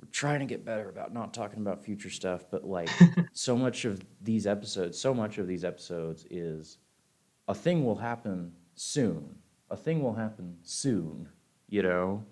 we're 0.00 0.08
trying 0.10 0.40
to 0.40 0.46
get 0.46 0.64
better 0.64 0.88
about 0.88 1.12
not 1.12 1.34
talking 1.34 1.60
about 1.60 1.84
future 1.84 2.08
stuff, 2.08 2.46
but 2.50 2.64
like 2.64 2.88
so 3.34 3.54
much 3.54 3.84
of 3.84 4.02
these 4.22 4.46
episodes, 4.46 4.98
so 4.98 5.12
much 5.12 5.36
of 5.36 5.46
these 5.46 5.62
episodes 5.62 6.26
is 6.30 6.78
a 7.48 7.54
thing 7.54 7.84
will 7.84 7.96
happen 7.96 8.52
soon. 8.74 9.36
A 9.70 9.76
thing 9.76 10.02
will 10.02 10.14
happen 10.14 10.56
soon. 10.62 11.28
You 11.68 11.82
know. 11.82 12.24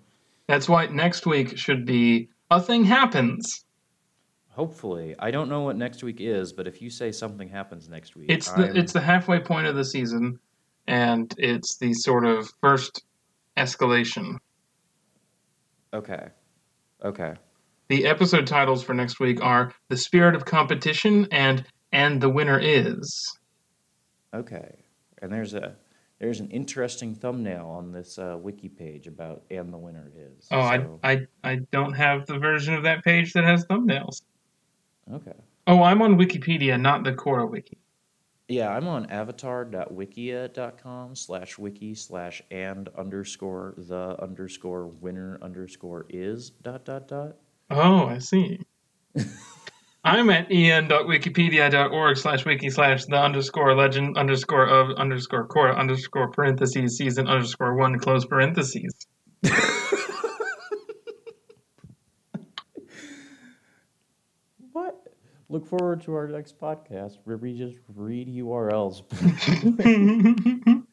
That's 0.47 0.67
why 0.67 0.87
next 0.87 1.27
week 1.27 1.57
should 1.59 1.85
be 1.85 2.29
a 2.49 2.59
thing 2.59 2.83
happens. 2.85 3.63
Hopefully, 4.51 5.15
I 5.17 5.31
don't 5.31 5.49
know 5.49 5.61
what 5.61 5.77
next 5.77 6.03
week 6.03 6.17
is, 6.19 6.51
but 6.51 6.67
if 6.67 6.81
you 6.81 6.89
say 6.89 7.11
something 7.11 7.47
happens 7.47 7.87
next 7.87 8.15
week, 8.15 8.29
It's 8.29 8.51
the 8.51 8.65
I'm- 8.67 8.75
it's 8.75 8.91
the 8.91 8.99
halfway 9.01 9.39
point 9.39 9.67
of 9.67 9.75
the 9.75 9.85
season, 9.85 10.39
and 10.87 11.33
it's 11.37 11.77
the 11.77 11.93
sort 11.93 12.25
of 12.25 12.49
first 12.59 13.03
escalation. 13.57 14.37
okay, 15.93 16.29
okay, 17.03 17.35
The 17.89 18.05
episode 18.05 18.47
titles 18.47 18.83
for 18.83 18.93
next 18.93 19.19
week 19.19 19.41
are 19.43 19.73
"The 19.89 19.97
Spirit 19.97 20.35
of 20.35 20.45
Competition" 20.45 21.27
and 21.31 21.65
"And 21.91 22.21
the 22.21 22.29
Winner 22.29 22.59
Is." 22.59 23.37
okay. 24.33 24.77
And 25.21 25.31
there's 25.31 25.53
a 25.53 25.75
there's 26.19 26.39
an 26.39 26.49
interesting 26.49 27.15
thumbnail 27.15 27.65
on 27.67 27.91
this 27.91 28.17
uh, 28.19 28.37
wiki 28.39 28.69
page 28.69 29.07
about 29.07 29.43
and 29.51 29.71
the 29.73 29.77
winner 29.77 30.11
is. 30.15 30.47
Oh, 30.51 30.61
so- 30.61 30.99
I, 31.03 31.11
I 31.13 31.27
I 31.43 31.55
don't 31.71 31.93
have 31.93 32.25
the 32.27 32.37
version 32.39 32.73
of 32.73 32.83
that 32.83 33.03
page 33.03 33.33
that 33.33 33.43
has 33.43 33.65
thumbnails. 33.65 34.21
Okay. 35.11 35.33
Oh, 35.67 35.83
I'm 35.83 36.01
on 36.01 36.17
Wikipedia, 36.17 36.79
not 36.79 37.03
the 37.03 37.11
Korra 37.11 37.47
wiki. 37.49 37.77
Yeah, 38.47 38.69
I'm 38.69 38.87
on 38.87 39.09
avatar.wikia.com 39.09 41.15
slash 41.15 41.57
wiki 41.57 41.95
slash 41.95 42.41
and 42.51 42.89
underscore 42.97 43.73
the 43.77 44.15
underscore 44.21 44.87
winner 44.87 45.39
underscore 45.41 46.05
is 46.09 46.49
dot 46.49 46.85
dot 46.85 47.07
dot. 47.07 47.37
Oh, 47.69 48.07
I 48.07 48.19
see. 48.19 48.59
I'm 50.03 50.29
at 50.31 50.51
en.wikipedia.org 50.51 52.17
slash 52.17 52.43
wiki 52.43 52.69
slash 52.69 53.05
the 53.05 53.17
underscore 53.17 53.75
legend 53.75 54.17
underscore 54.17 54.65
of 54.65 54.97
underscore 54.97 55.47
Korra 55.47 55.77
underscore 55.77 56.31
parentheses 56.31 56.97
season 56.97 57.27
underscore 57.27 57.75
one 57.75 57.99
close 57.99 58.25
parentheses. 58.25 58.93
What? 64.73 65.05
Look 65.51 65.67
forward 65.67 66.01
to 66.03 66.13
our 66.15 66.29
next 66.29 66.57
podcast 66.57 67.17
where 67.25 67.35
we 67.35 67.57
just 67.57 67.75
read 67.93 68.29
URLs. 68.29 69.03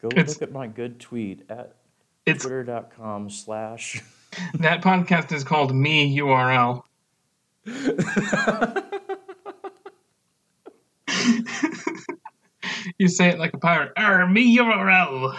Go 0.00 0.08
It's- 0.08 0.28
look 0.30 0.40
at 0.40 0.52
my 0.52 0.66
good 0.66 0.98
tweet 0.98 1.42
at 1.50 1.76
it's 2.24 2.44
twitter.com 2.44 3.28
slash. 3.28 4.02
that 4.54 4.80
podcast 4.82 5.32
is 5.32 5.44
called 5.44 5.74
Me 5.74 6.16
URL. 6.18 6.82
you 12.98 13.08
say 13.08 13.28
it 13.28 13.38
like 13.38 13.52
a 13.52 13.58
pirate. 13.58 13.92
Arr, 13.98 14.26
me 14.26 14.56
URL. 14.56 15.36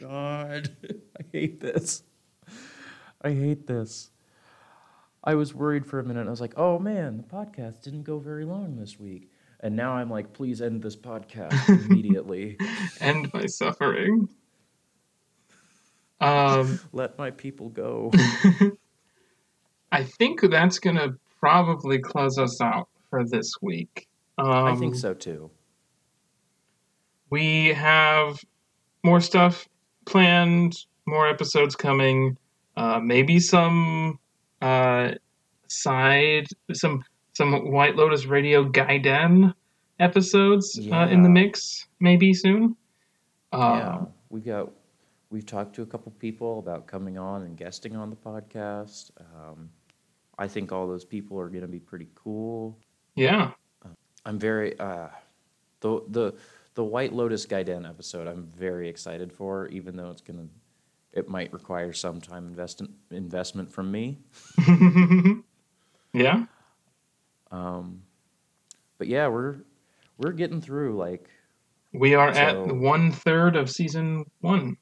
God, 0.00 0.76
I 1.16 1.24
hate 1.32 1.60
this. 1.60 2.02
I 3.22 3.30
hate 3.30 3.68
this. 3.68 4.10
I 5.28 5.34
was 5.34 5.52
worried 5.52 5.84
for 5.84 5.98
a 6.00 6.04
minute. 6.04 6.26
I 6.26 6.30
was 6.30 6.40
like, 6.40 6.54
oh 6.56 6.78
man, 6.78 7.18
the 7.18 7.22
podcast 7.22 7.82
didn't 7.82 8.04
go 8.04 8.18
very 8.18 8.46
long 8.46 8.76
this 8.76 8.98
week. 8.98 9.30
And 9.60 9.76
now 9.76 9.92
I'm 9.92 10.08
like, 10.08 10.32
please 10.32 10.62
end 10.62 10.80
this 10.80 10.96
podcast 10.96 11.68
immediately. 11.90 12.56
End 12.98 13.30
my 13.34 13.44
suffering. 13.44 14.30
Um, 16.18 16.80
Let 16.94 17.18
my 17.18 17.30
people 17.30 17.68
go. 17.68 18.10
I 19.92 20.04
think 20.04 20.40
that's 20.40 20.78
gonna 20.78 21.16
probably 21.40 21.98
close 21.98 22.38
us 22.38 22.58
out 22.62 22.88
for 23.10 23.22
this 23.22 23.52
week. 23.60 24.08
Um, 24.38 24.48
I 24.48 24.76
think 24.76 24.94
so 24.94 25.12
too. 25.12 25.50
We 27.28 27.74
have 27.74 28.42
more 29.04 29.20
stuff 29.20 29.68
planned, 30.06 30.86
more 31.04 31.28
episodes 31.28 31.76
coming, 31.76 32.38
uh, 32.78 32.98
maybe 32.98 33.40
some 33.40 34.18
uh, 34.62 35.12
side, 35.68 36.46
some 36.72 37.02
some 37.34 37.70
White 37.70 37.96
Lotus 37.96 38.26
Radio 38.26 38.68
Gaiden 38.68 39.54
episodes 40.00 40.78
uh, 40.92 41.06
in 41.10 41.22
the 41.22 41.28
mix, 41.28 41.86
maybe 42.00 42.34
soon. 42.34 42.76
yeah, 43.52 43.58
Uh, 43.58 44.04
we 44.30 44.40
got. 44.40 44.70
We've 45.30 45.44
talked 45.44 45.74
to 45.76 45.82
a 45.82 45.86
couple 45.86 46.10
people 46.12 46.58
about 46.58 46.86
coming 46.86 47.18
on 47.18 47.42
and 47.42 47.54
guesting 47.56 47.96
on 47.96 48.08
the 48.08 48.16
podcast. 48.16 49.10
Um, 49.20 49.68
I 50.38 50.48
think 50.48 50.72
all 50.72 50.86
those 50.88 51.04
people 51.04 51.38
are 51.38 51.48
going 51.48 51.60
to 51.60 51.68
be 51.68 51.80
pretty 51.80 52.08
cool. 52.14 52.78
yeah, 53.14 53.50
I'm 54.24 54.38
very 54.38 54.78
uh, 54.78 55.08
the 55.80 56.02
the 56.08 56.34
the 56.74 56.84
White 56.84 57.12
Lotus 57.12 57.44
Gaiden 57.44 57.88
episode. 57.88 58.26
I'm 58.26 58.46
very 58.46 58.88
excited 58.88 59.32
for, 59.32 59.66
even 59.68 59.96
though 59.96 60.10
it's 60.10 60.22
gonna 60.22 60.46
it 61.12 61.28
might 61.28 61.52
require 61.52 61.92
some 61.92 62.20
time 62.20 62.46
invest 62.46 62.82
investment 63.10 63.70
from 63.72 63.90
me. 63.90 64.18
yeah. 66.12 66.44
Um, 67.50 68.02
but 68.98 69.06
yeah, 69.08 69.28
we're 69.28 69.58
we're 70.18 70.32
getting 70.32 70.60
through. 70.60 70.96
Like 70.96 71.28
We 71.92 72.14
are 72.14 72.32
So- 72.34 72.40
at 72.40 72.76
one 72.76 73.12
third 73.12 73.56
of 73.56 73.70
season 73.70 74.24
one. 74.40 74.76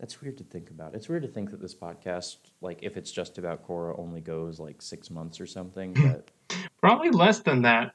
that's 0.00 0.20
weird 0.22 0.38
to 0.38 0.44
think 0.44 0.70
about. 0.70 0.94
It's 0.94 1.08
weird 1.08 1.22
to 1.22 1.28
think 1.28 1.50
that 1.50 1.60
this 1.60 1.74
podcast, 1.74 2.36
like 2.60 2.80
if 2.82 2.96
it's 2.96 3.10
just 3.12 3.38
about 3.38 3.66
Korra, 3.66 3.98
only 3.98 4.20
goes 4.20 4.58
like 4.60 4.80
six 4.82 5.10
months 5.10 5.40
or 5.40 5.46
something. 5.46 5.94
But 6.48 6.58
Probably 6.80 7.10
less 7.10 7.40
than 7.40 7.62
that. 7.62 7.92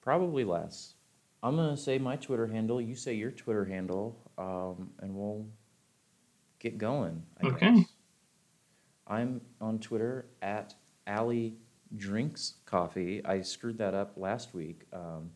probably 0.00 0.44
less. 0.44 0.94
I'm 1.42 1.56
gonna 1.56 1.76
say 1.76 1.98
my 1.98 2.16
Twitter 2.16 2.46
handle. 2.46 2.80
You 2.80 2.94
say 2.96 3.14
your 3.14 3.30
Twitter 3.30 3.64
handle, 3.64 4.18
um, 4.38 4.90
and 5.00 5.14
we'll 5.14 5.46
get 6.60 6.78
going. 6.78 7.22
I 7.42 7.46
Okay. 7.48 7.74
guess. 7.76 7.86
I'm 9.06 9.40
on 9.60 9.78
Twitter 9.80 10.26
at 10.40 10.74
Allie 11.06 11.54
Drinks 11.96 12.54
Coffee. 12.64 13.24
I 13.24 13.42
screwed 13.42 13.78
that 13.78 13.94
up 13.94 14.12
last 14.16 14.54
week. 14.54 14.82
Um, 14.92 15.30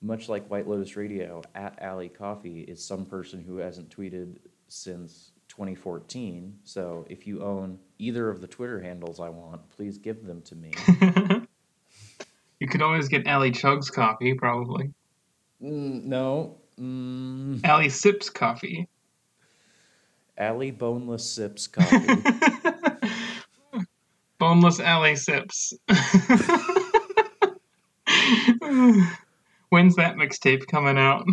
much 0.00 0.28
like 0.28 0.48
White 0.48 0.68
Lotus 0.68 0.96
Radio, 0.96 1.42
at 1.54 1.80
Alley 1.82 2.08
Coffee 2.08 2.60
is 2.60 2.84
some 2.84 3.04
person 3.04 3.42
who 3.42 3.56
hasn't 3.56 3.94
tweeted 3.94 4.36
since 4.68 5.32
2014. 5.48 6.56
So 6.64 7.04
if 7.08 7.26
you 7.26 7.42
own 7.42 7.78
either 7.98 8.28
of 8.28 8.40
the 8.40 8.46
Twitter 8.46 8.80
handles 8.80 9.18
I 9.18 9.28
want, 9.28 9.68
please 9.70 9.98
give 9.98 10.24
them 10.24 10.42
to 10.42 10.54
me. 10.54 10.72
you 12.60 12.68
could 12.68 12.82
always 12.82 13.08
get 13.08 13.26
Allie 13.26 13.50
Chugs 13.50 13.92
coffee, 13.92 14.34
probably. 14.34 14.92
Mm, 15.62 16.04
no. 16.04 16.58
Mm, 16.78 17.64
Allie 17.64 17.88
Sips 17.88 18.30
coffee. 18.30 18.88
Allie 20.36 20.70
Boneless 20.70 21.28
Sips 21.28 21.66
Coffee. 21.66 22.22
Boneless 24.38 24.80
Allie 24.80 25.16
Sips. 25.16 25.72
When's 29.70 29.96
that 29.96 30.16
mixtape 30.16 30.66
coming 30.66 30.96
out? 30.96 31.26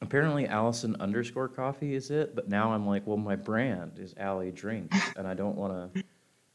Apparently, 0.00 0.46
Allison 0.46 0.96
underscore 1.00 1.48
coffee 1.48 1.94
is 1.94 2.10
it, 2.10 2.34
but 2.34 2.48
now 2.48 2.72
I'm 2.72 2.86
like, 2.86 3.06
well, 3.06 3.16
my 3.16 3.34
brand 3.36 3.98
is 3.98 4.14
Allie 4.16 4.52
Drinks, 4.52 4.96
and 5.16 5.26
I 5.26 5.34
don't 5.34 5.56
want 5.56 5.94
to. 5.94 6.04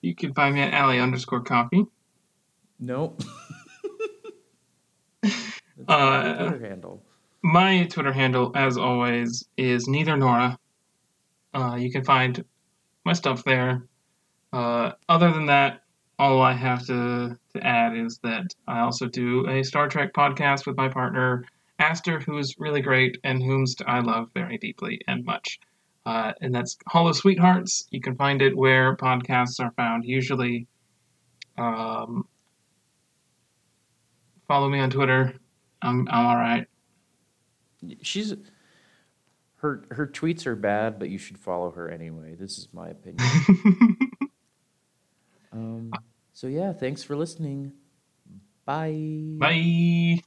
You 0.02 0.16
can 0.16 0.34
find 0.34 0.56
me 0.56 0.62
at 0.62 0.74
alley 0.74 1.00
underscore 1.00 1.42
coffee. 1.42 1.86
Nope. 2.80 3.22
Uh, 5.88 6.48
Twitter 6.50 6.70
handle. 6.70 7.04
My 7.42 7.86
Twitter 7.86 8.14
handle, 8.14 8.52
as 8.56 8.78
always, 8.78 9.44
is 9.58 9.88
neither 9.88 10.16
Nora. 10.16 10.58
Uh, 11.54 11.76
you 11.80 11.92
can 11.92 12.04
find 12.04 12.46
my 13.04 13.14
stuff 13.14 13.44
there. 13.44 13.84
Uh, 14.54 14.92
other 15.10 15.32
than 15.32 15.48
that, 15.48 15.82
all 16.20 16.42
I 16.42 16.54
have 16.54 16.86
to, 16.86 17.38
to 17.56 17.66
add 17.66 17.98
is 17.98 18.20
that 18.24 18.54
I 18.68 18.82
also 18.82 19.08
do 19.08 19.48
a 19.50 19.64
Star 19.64 19.90
Trek 19.90 20.14
podcast 20.14 20.68
with 20.68 20.78
my 20.78 20.88
partner, 20.88 21.44
Aster, 21.80 22.20
who 22.20 22.38
is 22.38 22.56
really 22.60 22.82
great 22.82 23.18
and 23.24 23.42
whom 23.42 23.66
I 23.88 24.00
love 24.00 24.30
very 24.36 24.60
deeply 24.60 25.02
and 25.08 25.26
much. 25.26 25.60
Uh, 26.06 26.34
and 26.40 26.54
that's 26.54 26.78
Hollow 26.88 27.14
Sweethearts. 27.14 27.88
You 27.90 28.00
can 28.00 28.16
find 28.16 28.42
it 28.42 28.56
where 28.56 28.96
podcasts 28.96 29.60
are 29.60 29.72
found, 29.72 30.06
usually. 30.06 30.68
Um, 31.58 32.28
follow 34.48 34.70
me 34.70 34.80
on 34.80 34.92
Twitter. 34.92 35.34
I'm, 35.82 36.08
I'm 36.12 36.26
all 36.28 36.38
right. 36.38 36.68
She's 38.02 38.34
her 39.58 39.86
her 39.92 40.08
tweets 40.08 40.46
are 40.46 40.56
bad, 40.56 41.00
but 41.00 41.10
you 41.10 41.18
should 41.18 41.38
follow 41.38 41.72
her 41.72 41.90
anyway. 41.90 42.36
This 42.36 42.58
is 42.58 42.68
my 42.74 42.90
opinion. 42.90 43.98
um, 45.54 45.92
so 46.34 46.48
yeah, 46.48 46.74
thanks 46.74 47.04
for 47.04 47.16
listening. 47.16 47.72
Bye. 48.66 49.38
Bye. 49.40 50.24